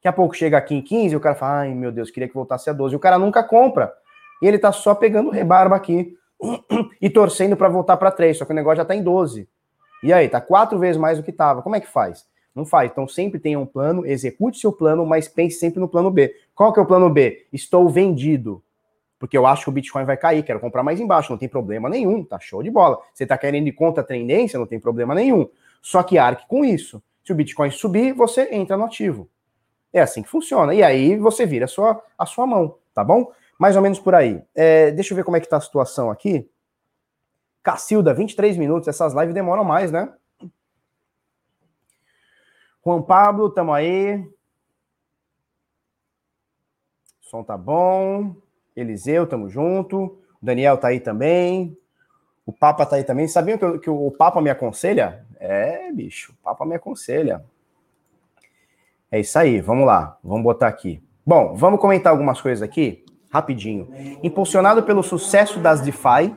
[0.04, 2.28] Daqui a pouco chega aqui em 15 e o cara fala, ai meu Deus, queria
[2.28, 2.94] que voltasse a 12.
[2.94, 3.94] E o cara nunca compra.
[4.42, 6.18] E ele tá só pegando rebarba aqui
[7.02, 9.48] e torcendo para voltar para 3, só que o negócio já tá em 12.
[10.04, 11.62] E aí, tá quatro vezes mais do que tava.
[11.62, 12.26] Como é que faz?
[12.54, 12.92] Não faz.
[12.92, 16.36] Então sempre tenha um plano, execute seu plano, mas pense sempre no plano B.
[16.54, 17.48] Qual que é o plano B?
[17.54, 18.62] Estou vendido.
[19.24, 21.88] Porque eu acho que o Bitcoin vai cair, quero comprar mais embaixo, não tem problema
[21.88, 23.00] nenhum, tá show de bola.
[23.14, 25.50] Você tá querendo ir contra a tendência, não tem problema nenhum.
[25.82, 27.02] Só que arque com isso.
[27.24, 29.30] Se o Bitcoin subir, você entra no ativo.
[29.94, 30.76] É assim que funciona.
[30.76, 33.32] E aí você vira a sua, a sua mão, tá bom?
[33.58, 34.44] Mais ou menos por aí.
[34.54, 36.52] É, deixa eu ver como é que tá a situação aqui.
[37.64, 38.90] Cacilda, 23 minutos.
[38.90, 40.14] Essas lives demoram mais, né?
[42.86, 44.18] Juan Pablo, tamo aí.
[47.22, 48.43] O som tá bom.
[48.76, 50.04] Eliseu, tamo junto.
[50.42, 51.78] O Daniel tá aí também.
[52.46, 53.28] O Papa tá aí também.
[53.28, 55.26] Sabiam que, que o Papa me aconselha?
[55.40, 57.44] É, bicho, o Papa me aconselha.
[59.12, 61.04] É isso aí, vamos lá, vamos botar aqui.
[61.24, 63.88] Bom, vamos comentar algumas coisas aqui, rapidinho.
[64.24, 66.36] Impulsionado pelo sucesso das DeFi,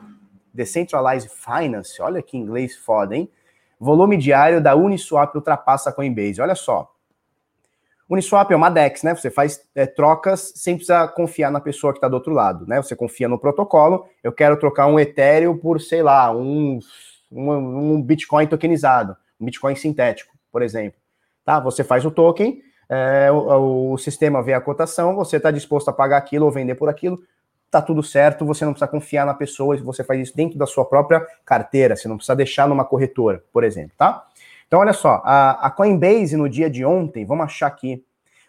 [0.53, 3.29] Decentralized Finance, olha que inglês foda, hein?
[3.79, 6.93] Volume diário da Uniswap ultrapassa a Coinbase, olha só.
[8.09, 9.13] Uniswap é uma DEX, né?
[9.13, 12.81] Você faz é, trocas sem precisar confiar na pessoa que está do outro lado, né?
[12.81, 14.07] Você confia no protocolo.
[14.23, 16.79] Eu quero trocar um Ethereum por, sei lá, um,
[17.31, 17.51] um,
[17.93, 20.99] um Bitcoin tokenizado, um Bitcoin sintético, por exemplo.
[21.43, 21.59] Tá?
[21.59, 25.93] Você faz o token, é, o, o, sistema vê a cotação, você está disposto a
[25.93, 27.21] pagar aquilo ou vender por aquilo,
[27.69, 30.85] tá tudo certo, você não precisa confiar na pessoa, você faz isso dentro da sua
[30.85, 34.25] própria carteira, você não precisa deixar numa corretora, por exemplo, tá?
[34.67, 38.03] Então, olha só, a, a Coinbase no dia de ontem, vamos achar aqui,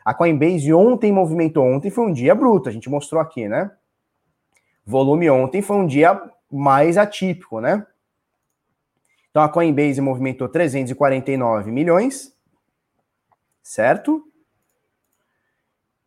[0.04, 3.70] a Coinbase ontem movimentou, ontem foi um dia bruto, a gente mostrou aqui, né?
[4.84, 7.86] Volume ontem foi um dia mais atípico, né?
[9.30, 12.34] Então a Coinbase movimentou 349 milhões,
[13.62, 14.24] certo?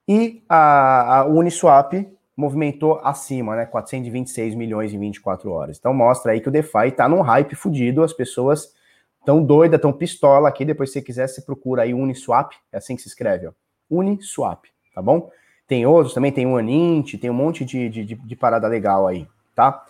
[0.07, 1.93] E a, a Uniswap
[2.35, 3.65] movimentou acima, né?
[3.65, 5.77] 426 milhões em 24 horas.
[5.77, 8.73] Então mostra aí que o DeFi tá num hype fudido, as pessoas
[9.25, 10.65] tão doidas, tão pistola aqui.
[10.65, 13.51] Depois, se você quiser, você procura aí Uniswap, é assim que se escreve, ó.
[13.89, 15.29] Uniswap, tá bom?
[15.67, 19.27] Tem outros também, tem o Anint, tem um monte de, de, de parada legal aí,
[19.55, 19.85] tá?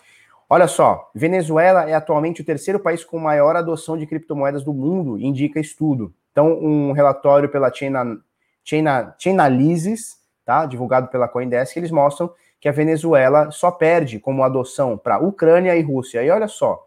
[0.48, 5.18] Olha só, Venezuela é atualmente o terceiro país com maior adoção de criptomoedas do mundo,
[5.18, 6.12] indica estudo.
[6.30, 8.18] Então, um relatório pela China,
[8.62, 14.96] China, Chainalysis, tá, divulgado pela CoinDesk, eles mostram que a Venezuela só perde como adoção
[14.96, 16.22] para Ucrânia e Rússia.
[16.22, 16.86] E olha só,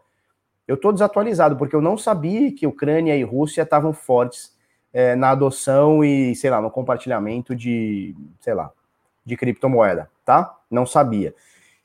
[0.66, 4.54] eu estou desatualizado, porque eu não sabia que Ucrânia e Rússia estavam fortes
[4.92, 8.72] é, na adoção e, sei lá, no compartilhamento de, sei lá,
[9.24, 10.56] de criptomoeda, tá?
[10.70, 11.34] Não sabia.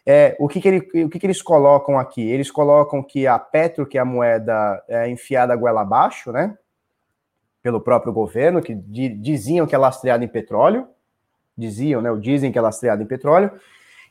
[0.06, 2.22] É, o que, que, ele, o que, que eles colocam aqui?
[2.22, 6.58] Eles colocam que a Petro, que é a moeda é enfiada goela abaixo, né?
[7.62, 10.88] Pelo próprio governo, que di, diziam que é lastreada em petróleo,
[11.56, 12.10] diziam, né?
[12.10, 13.52] Ou dizem que é lastreada em petróleo,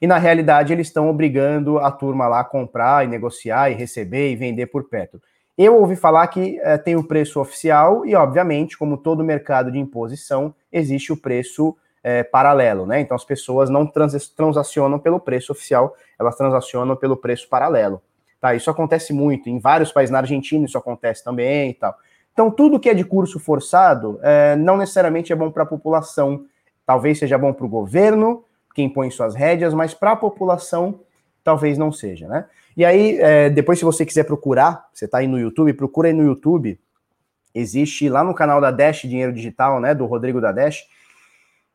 [0.01, 4.31] e na realidade eles estão obrigando a turma lá a comprar e negociar e receber
[4.31, 5.21] e vender por Petro.
[5.59, 9.79] Eu ouvi falar que é, tem o preço oficial e, obviamente, como todo mercado de
[9.79, 13.01] imposição, existe o preço é, paralelo, né?
[13.01, 18.01] Então as pessoas não trans transacionam pelo preço oficial, elas transacionam pelo preço paralelo.
[18.41, 18.55] Tá?
[18.55, 21.95] Isso acontece muito, em vários países, na Argentina isso acontece também e tal.
[22.33, 26.47] Então tudo que é de curso forçado é, não necessariamente é bom para a população,
[26.87, 28.43] talvez seja bom para o governo,
[28.81, 31.01] quem põe suas rédeas, mas para a população
[31.45, 32.47] talvez não seja, né?
[32.77, 36.15] E aí, é, depois se você quiser procurar, você está aí no YouTube, procura aí
[36.15, 36.79] no YouTube,
[37.55, 40.87] existe lá no canal da Dash Dinheiro Digital, né, do Rodrigo da Dash,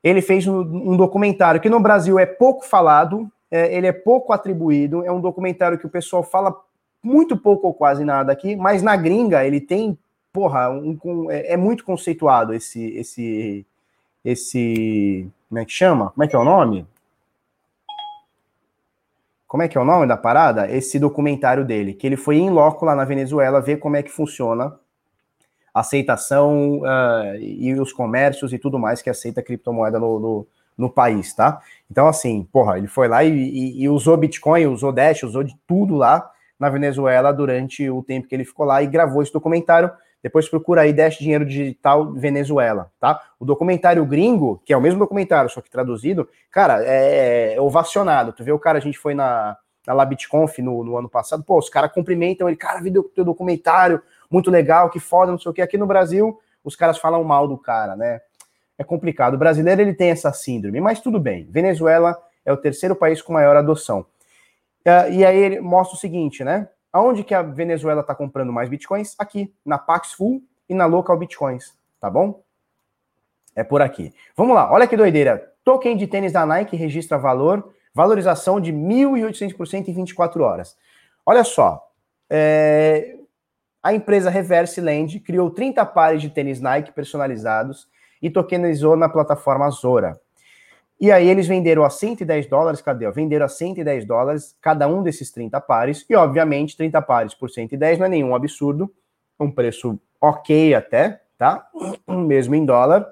[0.03, 4.33] ele fez um, um documentário que no Brasil é pouco falado, é, ele é pouco
[4.33, 6.55] atribuído, é um documentário que o pessoal fala
[7.03, 9.97] muito pouco ou quase nada aqui, mas na gringa ele tem,
[10.31, 13.65] porra, um, um, é, é, muito conceituado esse, esse,
[14.23, 16.11] esse, como é que chama?
[16.11, 16.87] Como é que é o nome?
[19.55, 20.69] Como é que é o nome da parada?
[20.69, 24.11] Esse documentário dele, que ele foi em loco lá na Venezuela ver como é que
[24.11, 24.77] funciona
[25.73, 31.33] aceitação uh, e os comércios e tudo mais que aceita criptomoeda no, no, no, país,
[31.33, 31.61] tá?
[31.89, 35.55] Então, assim, porra, ele foi lá e, e, e, usou Bitcoin, usou Dash, usou de
[35.65, 39.89] tudo lá na Venezuela durante o tempo que ele ficou lá e gravou esse documentário.
[40.25, 43.21] Depois procura aí Dash Dinheiro Digital Venezuela, tá?
[43.39, 48.33] O documentário gringo, que é o mesmo documentário, só que traduzido, cara, é, é ovacionado.
[48.33, 51.59] Tu vê o cara, a gente foi na, na LabitConf no, no ano passado, pô,
[51.59, 55.53] os caras cumprimentam ele, cara, vi teu documentário, muito legal, que foda, não sei o
[55.53, 55.61] que.
[55.61, 58.19] Aqui no Brasil, os caras falam mal do cara, né?
[58.79, 59.35] É complicado.
[59.35, 61.47] O brasileiro ele tem essa síndrome, mas tudo bem.
[61.51, 63.99] Venezuela é o terceiro país com maior adoção.
[64.87, 66.67] Uh, e aí ele mostra o seguinte, né?
[66.95, 69.15] Aonde que a Venezuela está comprando mais bitcoins?
[69.19, 72.41] Aqui, na Paxful e na Local Bitcoins, tá bom?
[73.53, 74.13] É por aqui.
[74.33, 75.51] Vamos lá, olha que doideira.
[75.65, 80.77] Token de tênis da Nike registra valor, valorização de 1.800% em 24 horas.
[81.25, 81.85] Olha só,
[82.29, 83.17] é,
[83.83, 87.89] a empresa Reverse Land criou 30 pares de tênis Nike personalizados
[88.21, 90.17] e tokenizou na plataforma Zora.
[90.99, 93.09] E aí eles venderam a 110 dólares, cadê?
[93.11, 97.99] Venderam a 110 dólares cada um desses 30 pares, e obviamente 30 pares por 110
[97.99, 98.89] não é nenhum absurdo,
[99.39, 101.67] um preço ok até, tá?
[102.07, 103.05] Mesmo em dólar.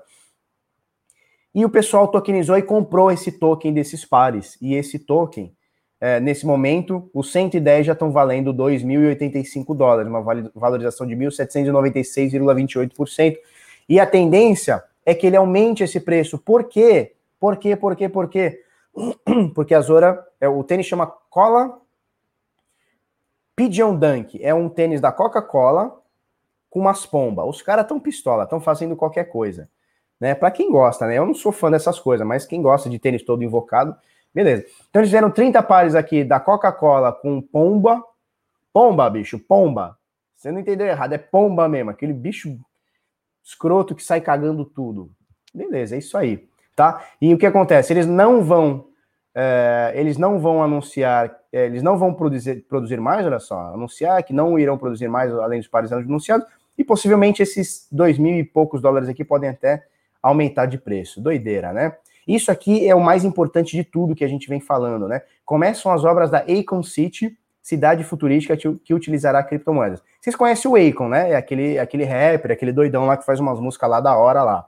[1.54, 4.58] E o pessoal tokenizou e comprou esse token desses pares.
[4.60, 5.54] E esse token
[6.02, 10.22] é, nesse momento, os 110 já estão valendo 2.085 dólares, uma
[10.54, 13.38] valorização de 1.796,28%.
[13.88, 16.38] E a tendência é que ele aumente esse preço.
[16.38, 17.14] Por quê?
[17.44, 17.76] Por quê?
[17.76, 18.08] Por quê?
[18.08, 18.64] Por quê?
[19.54, 21.78] Porque a Zora, é, o tênis chama Cola
[23.54, 24.42] Pigeon Dunk.
[24.42, 26.02] É um tênis da Coca-Cola
[26.70, 27.46] com umas pombas.
[27.46, 29.70] Os caras estão pistola, estão fazendo qualquer coisa.
[30.22, 30.34] Né?
[30.34, 31.18] Para quem gosta, né?
[31.18, 33.94] Eu não sou fã dessas coisas, mas quem gosta de tênis todo invocado,
[34.34, 34.66] Beleza.
[34.90, 38.02] Então eles fizeram 30 pares aqui da Coca-Cola com pomba.
[38.72, 40.00] Pomba, bicho, pomba.
[40.34, 42.58] Você não entendeu errado, é pomba mesmo, aquele bicho
[43.44, 45.12] escroto que sai cagando tudo.
[45.54, 47.04] Beleza, é isso aí, tá?
[47.22, 47.94] E o que acontece?
[47.94, 48.86] Eles não vão,
[49.36, 54.22] é, eles não vão anunciar, é, eles não vão produzir, produzir mais, olha só, anunciar
[54.24, 56.46] que não irão produzir mais além dos pares anunciados,
[56.78, 59.84] e possivelmente esses dois mil e poucos dólares aqui podem até
[60.22, 61.22] aumentar de preço.
[61.22, 61.96] Doideira, né?
[62.28, 65.22] Isso aqui é o mais importante de tudo que a gente vem falando, né?
[65.46, 70.02] Começam as obras da Acon City, cidade futurística que, utilizará criptomoedas.
[70.20, 71.32] Vocês conhecem o Akon, né?
[71.32, 74.66] É aquele, aquele rapper, aquele doidão lá que faz umas músicas lá da hora lá.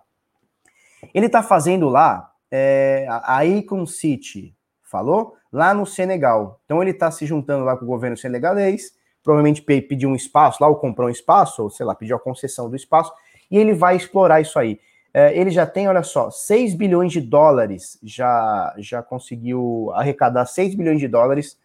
[1.14, 5.36] Ele tá fazendo lá é, a Akon City, falou?
[5.52, 6.60] Lá no Senegal.
[6.66, 10.68] Então ele tá se juntando lá com o governo senegalês, provavelmente pediu um espaço lá,
[10.68, 13.12] ou comprou um espaço, ou sei lá, pediu a concessão do espaço,
[13.50, 14.80] e ele vai explorar isso aí.
[15.14, 20.76] É, ele já tem, olha só, 6 bilhões de dólares, já, já conseguiu arrecadar 6
[20.76, 21.58] bilhões de dólares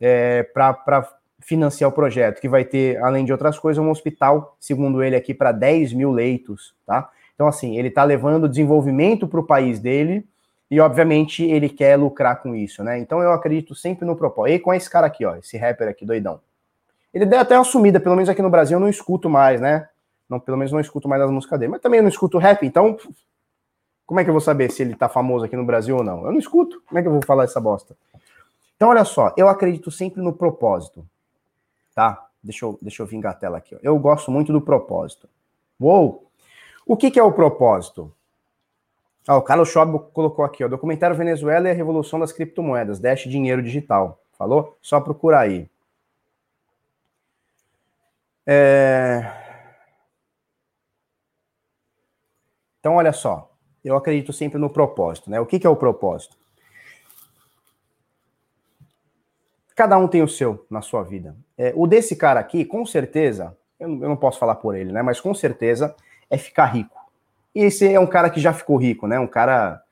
[0.00, 1.08] é, para
[1.40, 5.32] financiar o projeto, que vai ter, além de outras coisas, um hospital, segundo ele aqui,
[5.32, 7.08] para 10 mil leitos, tá?
[7.42, 10.24] Então, assim, ele está levando desenvolvimento para o país dele
[10.70, 13.00] e, obviamente, ele quer lucrar com isso, né?
[13.00, 14.54] Então, eu acredito sempre no propósito.
[14.54, 16.40] E com esse cara aqui, ó, esse rapper aqui, doidão.
[17.12, 19.88] Ele deu até uma sumida, pelo menos aqui no Brasil eu não escuto mais, né?
[20.28, 21.72] Não, pelo menos não escuto mais as músicas dele.
[21.72, 22.96] Mas também eu não escuto rap, então
[24.06, 26.24] como é que eu vou saber se ele tá famoso aqui no Brasil ou não?
[26.24, 26.80] Eu não escuto.
[26.86, 27.96] Como é que eu vou falar essa bosta?
[28.76, 31.04] Então, olha só, eu acredito sempre no propósito.
[31.92, 32.24] Tá?
[32.40, 33.74] Deixa eu, deixa eu vingar a tela aqui.
[33.74, 33.78] Ó.
[33.82, 35.28] Eu gosto muito do propósito.
[35.80, 36.30] Uou!
[36.86, 38.12] O que, que é o propósito?
[39.26, 43.22] Ah, o Carlos Schwab colocou aqui, ó, documentário Venezuela e a revolução das criptomoedas, Dash
[43.22, 44.20] Dinheiro Digital.
[44.36, 44.76] Falou?
[44.82, 45.70] Só procurar aí.
[48.44, 49.24] É...
[52.80, 53.52] Então, olha só,
[53.84, 55.38] eu acredito sempre no propósito, né?
[55.38, 56.36] O que, que é o propósito?
[59.76, 61.36] Cada um tem o seu na sua vida.
[61.56, 64.92] É, o desse cara aqui, com certeza, eu não, eu não, posso falar por ele,
[64.92, 65.00] né?
[65.00, 65.94] Mas com certeza
[66.32, 66.96] é ficar rico.
[67.54, 69.20] E esse é um cara que já ficou rico, né?
[69.20, 69.82] Um cara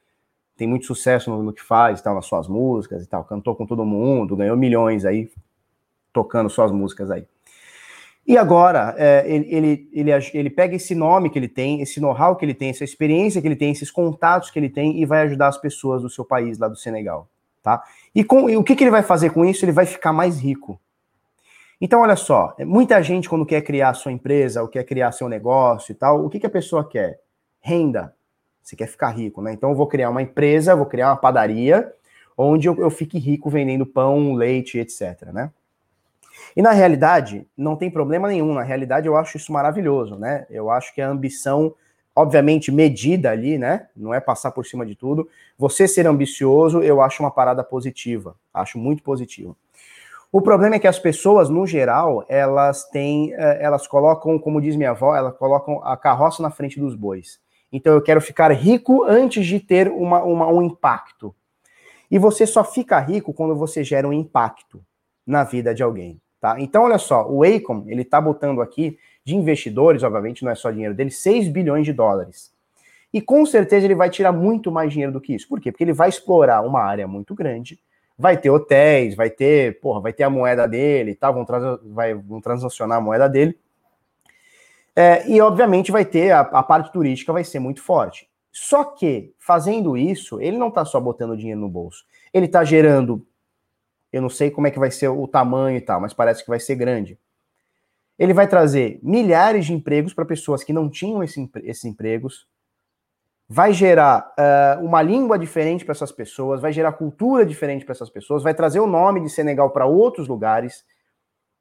[0.56, 3.66] tem muito sucesso no, no que faz, tal, nas suas músicas e tal, cantou com
[3.66, 5.30] todo mundo, ganhou milhões aí
[6.12, 7.26] tocando suas músicas aí.
[8.26, 12.36] E agora, é, ele, ele, ele, ele pega esse nome que ele tem, esse know-how
[12.36, 15.22] que ele tem, essa experiência que ele tem, esses contatos que ele tem e vai
[15.22, 17.28] ajudar as pessoas do seu país, lá do Senegal.
[17.62, 17.82] Tá?
[18.14, 19.64] E, com, e o que, que ele vai fazer com isso?
[19.64, 20.80] Ele vai ficar mais rico.
[21.80, 25.92] Então, olha só, muita gente, quando quer criar sua empresa, ou quer criar seu negócio
[25.92, 27.20] e tal, o que, que a pessoa quer?
[27.58, 28.14] Renda.
[28.62, 29.52] Você quer ficar rico, né?
[29.54, 31.90] Então, eu vou criar uma empresa, vou criar uma padaria,
[32.36, 35.32] onde eu, eu fique rico vendendo pão, leite, etc.
[35.32, 35.50] Né?
[36.54, 38.52] E na realidade, não tem problema nenhum.
[38.52, 40.46] Na realidade, eu acho isso maravilhoso, né?
[40.50, 41.74] Eu acho que a ambição,
[42.14, 43.88] obviamente, medida ali, né?
[43.96, 45.28] Não é passar por cima de tudo.
[45.56, 48.36] Você ser ambicioso, eu acho uma parada positiva.
[48.52, 49.56] Acho muito positivo.
[50.32, 54.76] O problema é que as pessoas, no geral, elas têm, eh, elas colocam, como diz
[54.76, 57.40] minha avó, elas colocam a carroça na frente dos bois.
[57.72, 61.34] Então eu quero ficar rico antes de ter uma, uma, um impacto.
[62.08, 64.84] E você só fica rico quando você gera um impacto
[65.26, 66.20] na vida de alguém.
[66.40, 66.60] Tá?
[66.60, 70.70] Então, olha só, o Acom, ele está botando aqui de investidores, obviamente, não é só
[70.70, 72.50] dinheiro dele, 6 bilhões de dólares.
[73.12, 75.48] E com certeza ele vai tirar muito mais dinheiro do que isso.
[75.48, 75.70] Por quê?
[75.70, 77.78] Porque ele vai explorar uma área muito grande,
[78.20, 81.30] vai ter hotéis, vai ter, porra, vai ter a moeda dele, tá?
[81.30, 83.58] vão, trans, vai, vão transacionar a moeda dele.
[84.94, 88.28] É, e obviamente vai ter a, a parte turística vai ser muito forte.
[88.52, 93.26] Só que fazendo isso, ele não está só botando dinheiro no bolso, ele está gerando
[94.12, 96.50] eu não sei como é que vai ser o tamanho e tal, mas parece que
[96.50, 97.18] vai ser grande.
[98.18, 102.46] Ele vai trazer milhares de empregos para pessoas que não tinham esse, esses empregos,
[103.52, 108.08] vai gerar uh, uma língua diferente para essas pessoas, vai gerar cultura diferente para essas
[108.08, 110.84] pessoas, vai trazer o nome de Senegal para outros lugares.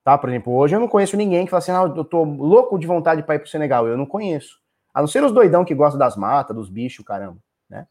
[0.04, 0.15] Tá?
[0.15, 2.86] Por exemplo, hoje eu não conheço ninguém que fala assim, ah, eu tô louco de
[2.86, 3.88] vontade para ir para o Senegal.
[3.88, 4.60] Eu não conheço.
[4.93, 7.38] A não ser os doidão que gostam das matas, dos bichos, caramba.
[7.67, 7.88] Né?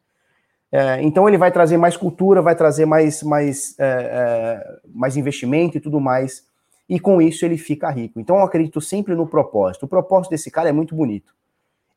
[0.70, 5.76] É, então ele vai trazer mais cultura, vai trazer mais, mais, é, é, mais investimento
[5.76, 6.46] e tudo mais.
[6.88, 8.20] E com isso ele fica rico.
[8.20, 9.86] Então eu acredito sempre no propósito.
[9.86, 11.36] O propósito desse cara é muito bonito.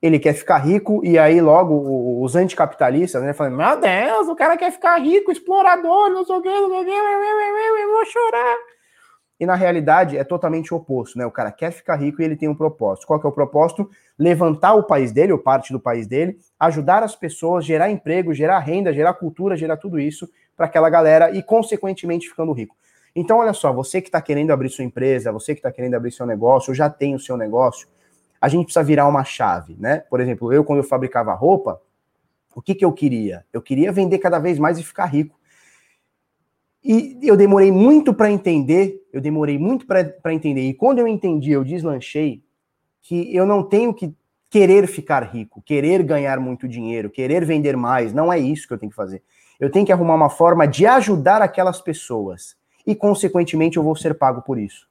[0.01, 4.57] Ele quer ficar rico e aí logo os anticapitalistas, né, falando: Meu Deus, o cara
[4.57, 8.57] quer ficar rico, explorador, não sei o que, não sei o que, eu vou chorar.
[9.39, 11.25] E na realidade é totalmente o oposto, né?
[11.25, 13.07] O cara quer ficar rico e ele tem um propósito.
[13.07, 13.89] Qual que é o propósito?
[14.17, 18.59] Levantar o país dele, ou parte do país dele, ajudar as pessoas, gerar emprego, gerar
[18.59, 22.75] renda, gerar cultura, gerar tudo isso para aquela galera e, consequentemente, ficando rico.
[23.15, 26.11] Então, olha só, você que está querendo abrir sua empresa, você que está querendo abrir
[26.11, 27.87] seu negócio, ou já tem o seu negócio,
[28.41, 29.99] a gente precisa virar uma chave, né?
[30.09, 31.79] Por exemplo, eu, quando eu fabricava roupa,
[32.55, 33.45] o que, que eu queria?
[33.53, 35.39] Eu queria vender cada vez mais e ficar rico.
[36.83, 40.61] E eu demorei muito para entender, eu demorei muito para entender.
[40.61, 42.43] E quando eu entendi, eu deslanchei
[43.03, 44.13] que eu não tenho que
[44.49, 48.11] querer ficar rico, querer ganhar muito dinheiro, querer vender mais.
[48.11, 49.21] Não é isso que eu tenho que fazer.
[49.59, 52.55] Eu tenho que arrumar uma forma de ajudar aquelas pessoas.
[52.85, 54.89] E, consequentemente, eu vou ser pago por isso.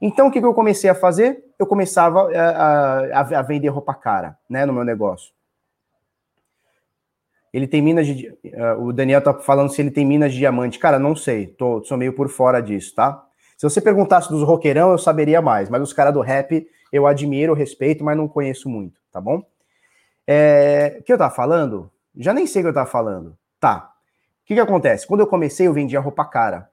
[0.00, 1.44] Então, o que, eu comecei a fazer?
[1.62, 5.32] Eu começava a, a, a vender roupa cara, né, no meu negócio.
[7.52, 8.28] Ele tem minas de.
[8.28, 10.78] Uh, o Daniel tá falando se ele tem minas de diamante.
[10.78, 11.46] Cara, não sei.
[11.46, 13.24] Tô, sou meio por fora disso, tá?
[13.56, 15.68] Se você perguntasse dos roqueirão, eu saberia mais.
[15.68, 19.42] Mas os caras do rap, eu admiro, respeito, mas não conheço muito, tá bom?
[20.26, 21.90] É, o que eu tava falando?
[22.16, 23.36] Já nem sei o que eu tava falando.
[23.60, 23.92] Tá.
[24.42, 25.06] O que, que acontece?
[25.06, 26.71] Quando eu comecei, eu vendia roupa cara.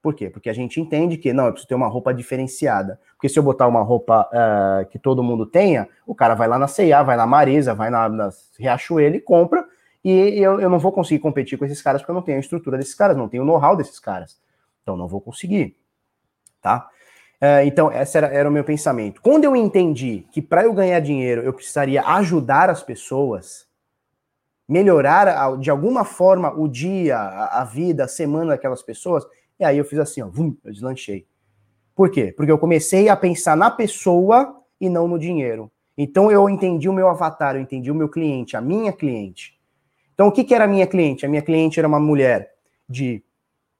[0.00, 0.30] Por quê?
[0.30, 3.00] Porque a gente entende que, não, eu preciso ter uma roupa diferenciada.
[3.14, 6.58] Porque se eu botar uma roupa uh, que todo mundo tenha, o cara vai lá
[6.58, 9.66] na C&A, vai na Marisa, vai na, na Riachuelo e compra,
[10.04, 12.40] e eu, eu não vou conseguir competir com esses caras porque eu não tenho a
[12.40, 14.40] estrutura desses caras, não tenho o know-how desses caras.
[14.82, 15.76] Então não vou conseguir,
[16.62, 16.88] tá?
[17.42, 19.20] Uh, então, esse era, era o meu pensamento.
[19.20, 23.66] Quando eu entendi que para eu ganhar dinheiro eu precisaria ajudar as pessoas,
[24.68, 29.24] melhorar de alguma forma o dia, a vida, a semana daquelas pessoas,
[29.58, 31.26] e aí eu fiz assim, ó, vum, eu deslanchei.
[31.94, 32.32] Por quê?
[32.36, 35.70] Porque eu comecei a pensar na pessoa e não no dinheiro.
[35.96, 39.58] Então eu entendi o meu avatar, eu entendi o meu cliente, a minha cliente.
[40.14, 41.26] Então o que, que era a minha cliente?
[41.26, 42.54] A minha cliente era uma mulher
[42.88, 43.22] de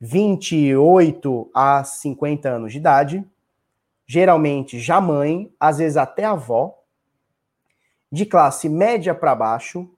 [0.01, 3.25] 28 a 50 anos de idade,
[4.07, 6.77] geralmente já mãe, às vezes até avó,
[8.11, 9.89] de classe média para baixo,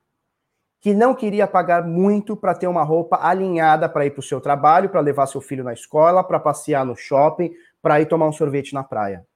[0.81, 4.41] que não queria pagar muito para ter uma roupa alinhada para ir para o seu
[4.41, 7.53] trabalho, para levar seu filho na escola, para passear no shopping,
[7.83, 9.27] para ir tomar um sorvete na praia.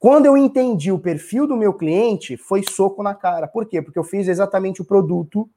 [0.00, 3.46] Quando eu entendi o perfil do meu cliente, foi soco na cara.
[3.46, 3.80] Por quê?
[3.80, 5.48] Porque eu fiz exatamente o produto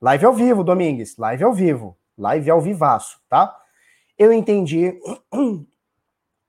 [0.00, 3.56] live ao vivo, Domingues, live ao vivo, live ao vivaço, tá?
[4.16, 5.00] Eu entendi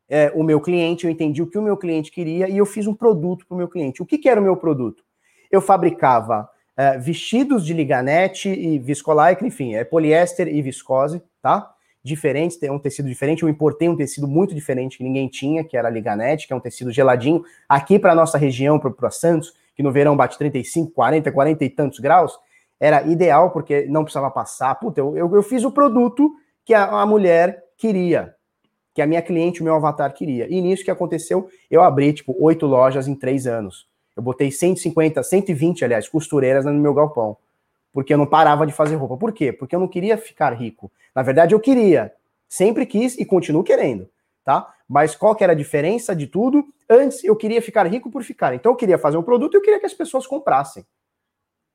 [0.08, 2.86] é, o meu cliente, eu entendi o que o meu cliente queria e eu fiz
[2.86, 4.04] um produto para o meu cliente.
[4.04, 5.04] O que, que era o meu produto?
[5.50, 11.72] Eu fabricava é, vestidos de liganete e viscolaicra, enfim, é poliéster e viscose, tá?
[12.04, 13.44] Diferentes, tem um tecido diferente.
[13.44, 16.60] Eu importei um tecido muito diferente que ninguém tinha, que era liganete, que é um
[16.60, 17.44] tecido geladinho.
[17.70, 22.00] Aqui para nossa região, para Santos, que no verão bate 35, 40, 40 e tantos
[22.00, 22.38] graus,
[22.80, 24.76] era ideal porque não precisava passar.
[24.76, 28.36] Puta, eu, eu, eu fiz o produto que a, a mulher queria,
[28.94, 30.48] que a minha cliente, o meu avatar queria.
[30.50, 33.88] E nisso que aconteceu, eu abri, tipo, oito lojas em três anos.
[34.16, 37.38] Eu botei 150, 120, aliás, costureiras no meu galpão.
[37.92, 39.18] Porque eu não parava de fazer roupa.
[39.18, 39.52] Por quê?
[39.52, 40.92] Porque eu não queria ficar rico.
[41.16, 42.14] Na verdade, eu queria.
[42.48, 44.10] Sempre quis e continuo querendo,
[44.44, 44.74] tá?
[44.88, 46.66] Mas qual que era a diferença de tudo?
[46.90, 48.54] Antes eu queria ficar rico por ficar.
[48.54, 50.86] Então eu queria fazer um produto e eu queria que as pessoas comprassem.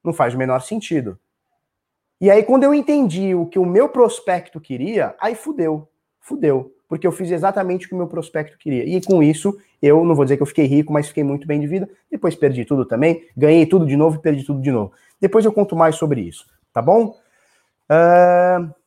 [0.05, 1.19] Não faz o menor sentido.
[2.21, 5.89] E aí, quando eu entendi o que o meu prospecto queria, aí fudeu.
[6.21, 8.85] Fudeu porque eu fiz exatamente o que o meu prospecto queria.
[8.85, 11.61] E com isso, eu não vou dizer que eu fiquei rico, mas fiquei muito bem
[11.61, 11.89] de vida.
[12.11, 14.93] Depois perdi tudo também, ganhei tudo de novo e perdi tudo de novo.
[15.21, 17.15] Depois eu conto mais sobre isso, tá bom?
[17.91, 18.79] Uh...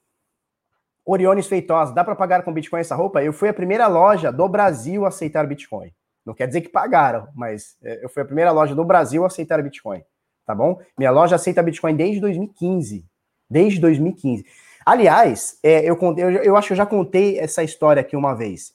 [1.05, 3.23] Oriones Feitosa, dá para pagar com Bitcoin essa roupa?
[3.23, 5.91] Eu fui a primeira loja do Brasil a aceitar Bitcoin.
[6.25, 9.27] Não quer dizer que pagaram, mas é, eu fui a primeira loja do Brasil a
[9.27, 10.03] aceitar Bitcoin,
[10.45, 10.79] tá bom?
[10.97, 13.05] Minha loja aceita Bitcoin desde 2015.
[13.49, 14.45] Desde 2015.
[14.85, 18.73] Aliás, é, eu, eu, eu acho que eu já contei essa história aqui uma vez.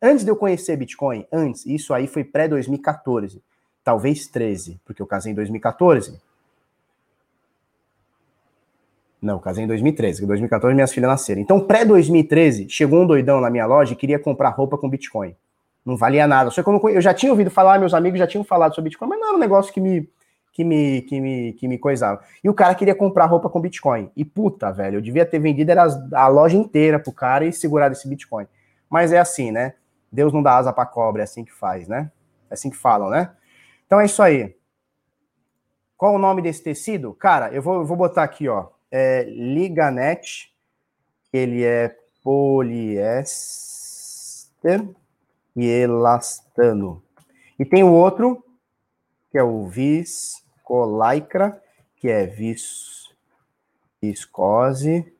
[0.00, 3.40] Antes de eu conhecer Bitcoin, antes, isso aí foi pré-2014,
[3.82, 6.20] talvez 13, porque eu casei em 2014.
[9.22, 11.40] Não, casei em 2013, em 2014 minhas filhas nasceram.
[11.40, 15.34] Então, pré-2013, chegou um doidão na minha loja e queria comprar roupa com Bitcoin.
[15.82, 16.50] Não valia nada.
[16.50, 19.08] Só que eu, eu já tinha ouvido falar, meus amigos já tinham falado sobre Bitcoin,
[19.08, 20.06] mas não era um negócio que me,
[20.54, 22.22] que me, que me, que me coisava.
[22.42, 24.08] E o cara queria comprar roupa com Bitcoin.
[24.16, 25.72] E puta, velho, eu devia ter vendido
[26.14, 28.46] a loja inteira pro cara e segurado esse Bitcoin.
[28.88, 29.74] Mas é assim, né?
[30.12, 32.12] Deus não dá asa pra cobra, é assim que faz, né?
[32.48, 33.32] É assim que falam, né?
[33.84, 34.56] Então é isso aí.
[35.96, 37.12] Qual o nome desse tecido?
[37.14, 38.68] Cara, eu vou, eu vou botar aqui, ó.
[38.92, 40.54] É Liganet.
[41.32, 43.18] Ele é poliéster
[45.56, 47.02] e elastano.
[47.58, 48.44] E tem o outro,
[49.32, 51.62] que é o vis colaicra,
[51.96, 53.08] que é vis,
[54.02, 55.12] viscose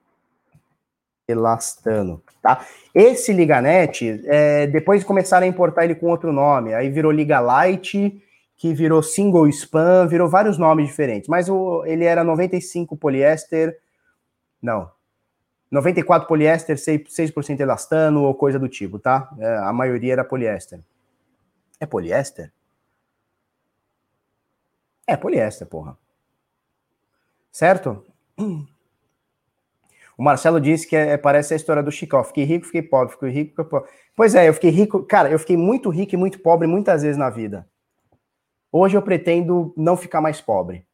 [1.26, 2.66] elastano, tá?
[2.94, 8.20] Esse liganete, é, depois começaram a importar ele com outro nome, aí virou Liga Light,
[8.56, 13.78] que virou Single Span, virou vários nomes diferentes, mas o, ele era 95 poliéster,
[14.60, 14.90] não,
[15.70, 19.28] 94 poliéster, 6%, 6 elastano ou coisa do tipo, tá?
[19.38, 20.80] É, a maioria era poliéster.
[21.80, 22.52] É poliéster?
[25.06, 25.98] É poliéster, porra.
[27.50, 28.04] Certo?
[30.16, 32.22] O Marcelo disse que é, parece a história do Chicó.
[32.22, 33.90] Fiquei rico, fiquei pobre, fiquei rico, fiquei pobre.
[34.14, 35.02] Pois é, eu fiquei rico.
[35.02, 37.68] Cara, eu fiquei muito rico e muito pobre muitas vezes na vida.
[38.70, 40.86] Hoje eu pretendo não ficar mais pobre.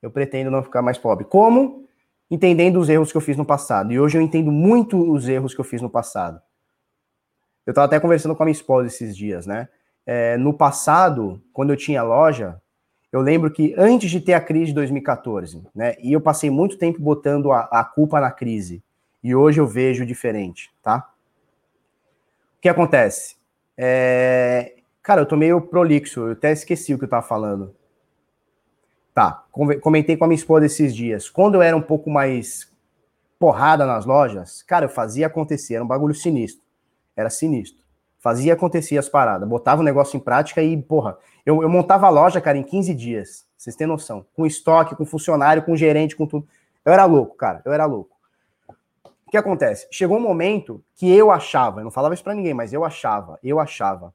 [0.00, 1.24] Eu pretendo não ficar mais pobre.
[1.24, 1.86] Como?
[2.30, 3.92] Entendendo os erros que eu fiz no passado.
[3.92, 6.40] E hoje eu entendo muito os erros que eu fiz no passado.
[7.66, 9.68] Eu estava até conversando com a minha esposa esses dias, né?
[10.04, 12.60] É, no passado, quando eu tinha loja,
[13.16, 15.96] eu lembro que antes de ter a crise de 2014, né?
[16.00, 18.82] E eu passei muito tempo botando a, a culpa na crise.
[19.24, 21.10] E hoje eu vejo diferente, tá?
[22.58, 23.36] O que acontece?
[23.74, 24.74] É...
[25.02, 27.74] Cara, eu tô meio prolixo, eu até esqueci o que eu tava falando.
[29.14, 29.46] Tá,
[29.80, 31.30] comentei com a minha esposa esses dias.
[31.30, 32.70] Quando eu era um pouco mais
[33.38, 36.62] porrada nas lojas, cara, eu fazia acontecer, era um bagulho sinistro.
[37.16, 37.82] Era sinistro.
[38.18, 42.10] Fazia acontecer as paradas, botava o negócio em prática e, porra, eu, eu montava a
[42.10, 43.46] loja, cara, em 15 dias.
[43.56, 44.26] Vocês têm noção.
[44.34, 46.46] Com estoque, com funcionário, com gerente, com tudo.
[46.84, 48.16] Eu era louco, cara, eu era louco.
[49.26, 49.88] O que acontece?
[49.90, 53.38] Chegou um momento que eu achava, eu não falava isso para ninguém, mas eu achava,
[53.42, 54.14] eu achava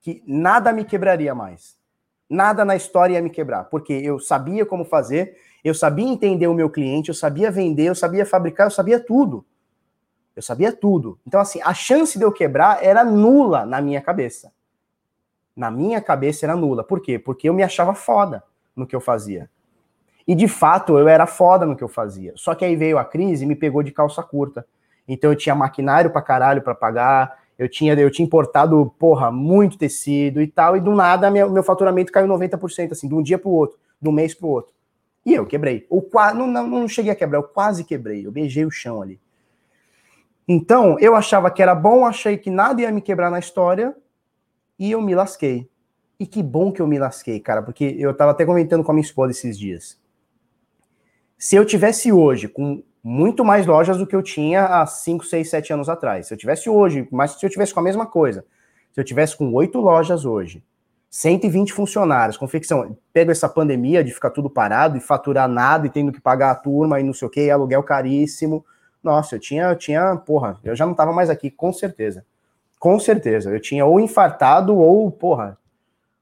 [0.00, 1.76] que nada me quebraria mais.
[2.28, 6.54] Nada na história ia me quebrar, porque eu sabia como fazer, eu sabia entender o
[6.54, 9.44] meu cliente, eu sabia vender, eu sabia fabricar, eu sabia tudo.
[10.40, 11.18] Eu sabia tudo.
[11.26, 14.50] Então, assim, a chance de eu quebrar era nula na minha cabeça.
[15.54, 16.82] Na minha cabeça era nula.
[16.82, 17.18] Por quê?
[17.18, 18.42] Porque eu me achava foda
[18.74, 19.50] no que eu fazia.
[20.26, 22.32] E de fato eu era foda no que eu fazia.
[22.36, 24.64] Só que aí veio a crise e me pegou de calça curta.
[25.06, 29.76] Então eu tinha maquinário pra caralho pra pagar, eu tinha, eu tinha importado, porra, muito
[29.76, 33.38] tecido e tal, e do nada meu, meu faturamento caiu 90%, assim, de um dia
[33.38, 34.72] pro outro, de um mês pro outro.
[35.26, 35.86] E eu quebrei.
[35.90, 39.20] Ou não, não, não cheguei a quebrar, eu quase quebrei, eu beijei o chão ali.
[40.46, 43.94] Então, eu achava que era bom, achei que nada ia me quebrar na história,
[44.78, 45.68] e eu me lasquei.
[46.18, 48.94] E que bom que eu me lasquei, cara, porque eu tava até comentando com a
[48.94, 49.98] minha esposa esses dias.
[51.38, 55.48] Se eu tivesse hoje com muito mais lojas do que eu tinha há 5, 6,
[55.48, 56.26] 7 anos atrás.
[56.26, 58.44] Se eu tivesse hoje, mas se eu tivesse com a mesma coisa,
[58.92, 60.62] se eu tivesse com oito lojas hoje,
[61.08, 66.12] 120 funcionários, confecção, pego essa pandemia de ficar tudo parado e faturar nada e tendo
[66.12, 68.64] que pagar a turma e não sei o que, aluguel caríssimo.
[69.02, 72.24] Nossa, eu tinha, eu tinha, porra, eu já não tava mais aqui, com certeza.
[72.78, 73.50] Com certeza.
[73.50, 75.58] Eu tinha ou infartado ou, porra,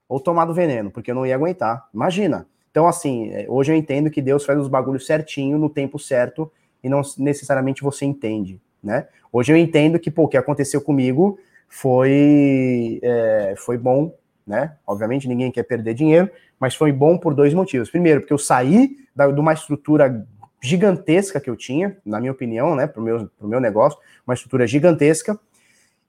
[0.09, 1.89] ou tomado veneno, porque eu não ia aguentar.
[1.93, 2.47] Imagina.
[2.71, 6.51] Então, assim, é, hoje eu entendo que Deus faz os bagulhos certinho, no tempo certo,
[6.83, 9.09] e não necessariamente você entende, né?
[9.33, 14.15] Hoje eu entendo que, pô, o que aconteceu comigo foi, é, foi bom,
[14.47, 14.77] né?
[14.87, 17.91] Obviamente ninguém quer perder dinheiro, mas foi bom por dois motivos.
[17.91, 20.27] Primeiro, porque eu saí da, de uma estrutura
[20.61, 24.35] gigantesca que eu tinha, na minha opinião, né, para o meu, pro meu negócio, uma
[24.35, 25.39] estrutura gigantesca,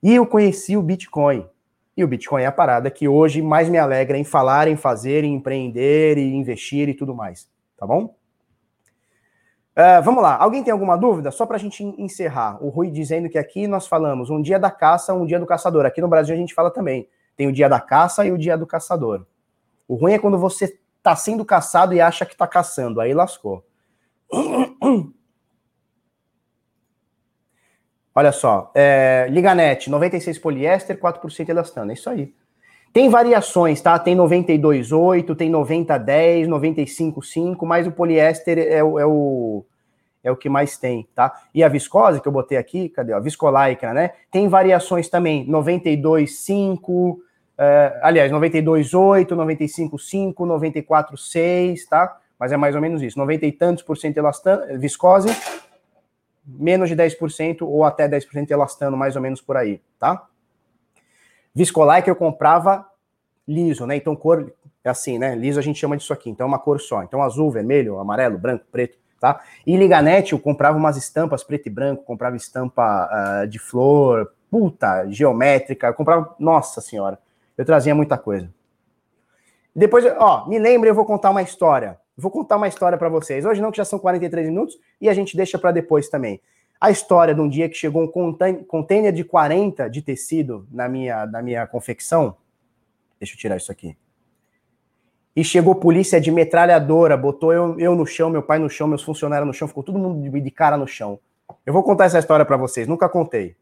[0.01, 1.47] e eu conheci o Bitcoin.
[1.95, 5.23] E o Bitcoin é a parada que hoje mais me alegra em falar, em fazer,
[5.23, 8.15] em empreender e investir e tudo mais, tá bom?
[9.79, 11.31] Uh, vamos lá, alguém tem alguma dúvida?
[11.31, 12.61] Só para a gente encerrar.
[12.61, 15.85] O Rui dizendo que aqui nós falamos um dia da caça, um dia do caçador.
[15.85, 17.07] Aqui no Brasil a gente fala também.
[17.37, 19.25] Tem o dia da caça e o dia do caçador.
[19.87, 22.99] O ruim é quando você está sendo caçado e acha que está caçando.
[22.99, 23.63] Aí lascou.
[28.13, 31.91] Olha só, é, Liganete, 96 poliéster, 4% elastano.
[31.91, 32.33] É isso aí.
[32.91, 33.97] Tem variações, tá?
[33.99, 39.63] Tem 92,8, tem 90,10, 95,5, mas o poliéster é, o, é, o,
[40.23, 41.31] é o que mais tem, tá?
[41.53, 43.13] E a viscose que eu botei aqui, cadê?
[43.13, 44.11] A viscolaica, né?
[44.31, 47.19] Tem variações também, 92,5,
[47.57, 52.17] é, aliás, 92,8, 95,5, 94,6, tá?
[52.39, 55.27] Mas é mais ou menos isso, 90 e tantos por cento elastano, viscose,
[56.45, 60.25] menos de 10% ou até 10% elastano, mais ou menos por aí, tá?
[61.53, 62.87] Viscolai que eu comprava
[63.47, 63.95] liso, né?
[63.95, 65.35] Então cor é assim, né?
[65.35, 66.29] Liso a gente chama disso aqui.
[66.29, 67.03] Então é uma cor só.
[67.03, 69.41] Então azul, vermelho, amarelo, branco, preto, tá?
[69.65, 73.09] E Liganete eu comprava umas estampas preto e branco, comprava estampa
[73.43, 77.19] uh, de flor, puta, geométrica, eu comprava, nossa senhora,
[77.57, 78.49] eu trazia muita coisa.
[79.75, 81.97] Depois, ó, me lembre, eu vou contar uma história.
[82.19, 83.45] Vou contar uma história para vocês.
[83.45, 86.41] Hoje não, que já são 43 minutos e a gente deixa para depois também
[86.79, 91.25] a história de um dia que chegou um container de 40 de tecido na minha,
[91.25, 92.37] na minha confecção.
[93.19, 93.97] Deixa eu tirar isso aqui.
[95.35, 99.03] E chegou polícia de metralhadora, botou eu, eu no chão, meu pai no chão, meus
[99.03, 101.19] funcionários no chão, ficou todo mundo de, cara no chão.
[101.65, 103.55] Eu vou contar essa história para vocês, nunca contei.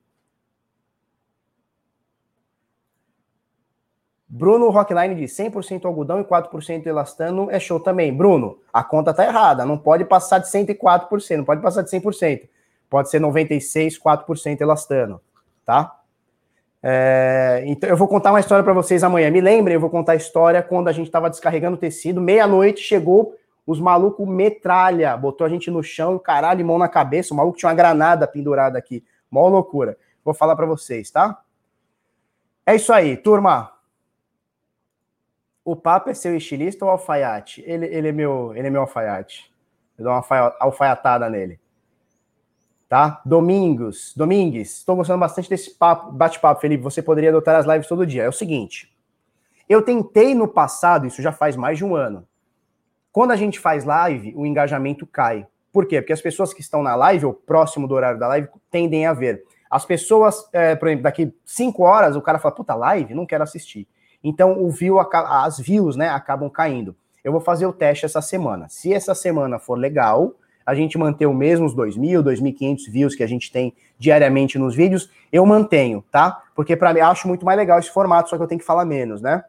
[4.29, 8.13] Bruno Rockline diz 100% algodão e 4% elastano é show também.
[8.13, 12.47] Bruno, a conta tá errada, não pode passar de 104%, não pode passar de 100%
[12.89, 15.21] pode ser 96, 4% elastano,
[15.65, 15.99] tá?
[16.81, 19.29] É, então eu vou contar uma história para vocês amanhã.
[19.29, 23.35] Me lembrem, eu vou contar a história quando a gente estava descarregando tecido, meia-noite chegou
[23.65, 27.67] os malucos metralha, botou a gente no chão, caralho, mão na cabeça, o maluco tinha
[27.67, 29.97] uma granada pendurada aqui, mó loucura.
[30.23, 31.41] Vou falar para vocês, tá?
[32.65, 33.76] É isso aí, turma.
[35.67, 37.63] O Papa é seu estilista ou alfaiate?
[37.65, 39.51] Ele, ele, é, meu, ele é meu alfaiate.
[39.97, 40.23] Eu dou uma
[40.59, 41.59] alfaiatada nele
[42.87, 43.21] tá?
[43.25, 46.83] Domingos, Domingues, estou gostando bastante desse papo, bate-papo, Felipe.
[46.83, 48.23] Você poderia adotar as lives todo dia.
[48.23, 48.95] É o seguinte:
[49.67, 52.27] Eu tentei no passado, isso já faz mais de um ano.
[53.11, 55.47] Quando a gente faz live, o engajamento cai.
[55.71, 56.01] Por quê?
[56.01, 59.13] Porque as pessoas que estão na live, ou próximo do horário da live, tendem a
[59.13, 59.43] ver.
[59.69, 63.13] As pessoas, é, por exemplo, daqui cinco horas, o cara fala, puta, live?
[63.13, 63.87] Não quero assistir.
[64.23, 66.95] Então, o view, as views, né, acabam caindo.
[67.23, 68.67] Eu vou fazer o teste essa semana.
[68.69, 70.33] Se essa semana for legal,
[70.65, 74.75] a gente manter o mesmo os 2.000, 2.500 views que a gente tem diariamente nos
[74.75, 76.43] vídeos, eu mantenho, tá?
[76.53, 78.83] Porque para mim, acho muito mais legal esse formato, só que eu tenho que falar
[78.83, 79.43] menos, né?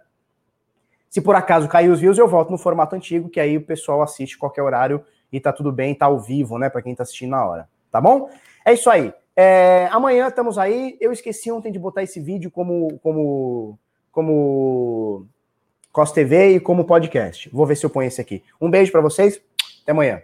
[1.10, 4.02] Se por acaso cair os views, eu volto no formato antigo, que aí o pessoal
[4.02, 5.02] assiste qualquer horário
[5.32, 8.00] e tá tudo bem, tá ao vivo, né, para quem tá assistindo na hora, tá
[8.00, 8.30] bom?
[8.64, 9.12] É isso aí.
[9.34, 10.96] É, amanhã estamos aí.
[11.00, 13.78] Eu esqueci ontem de botar esse vídeo como como
[14.18, 15.28] como
[15.92, 17.48] COS TV e como podcast.
[17.50, 18.42] Vou ver se eu ponho esse aqui.
[18.60, 19.40] Um beijo para vocês.
[19.84, 20.22] Até amanhã.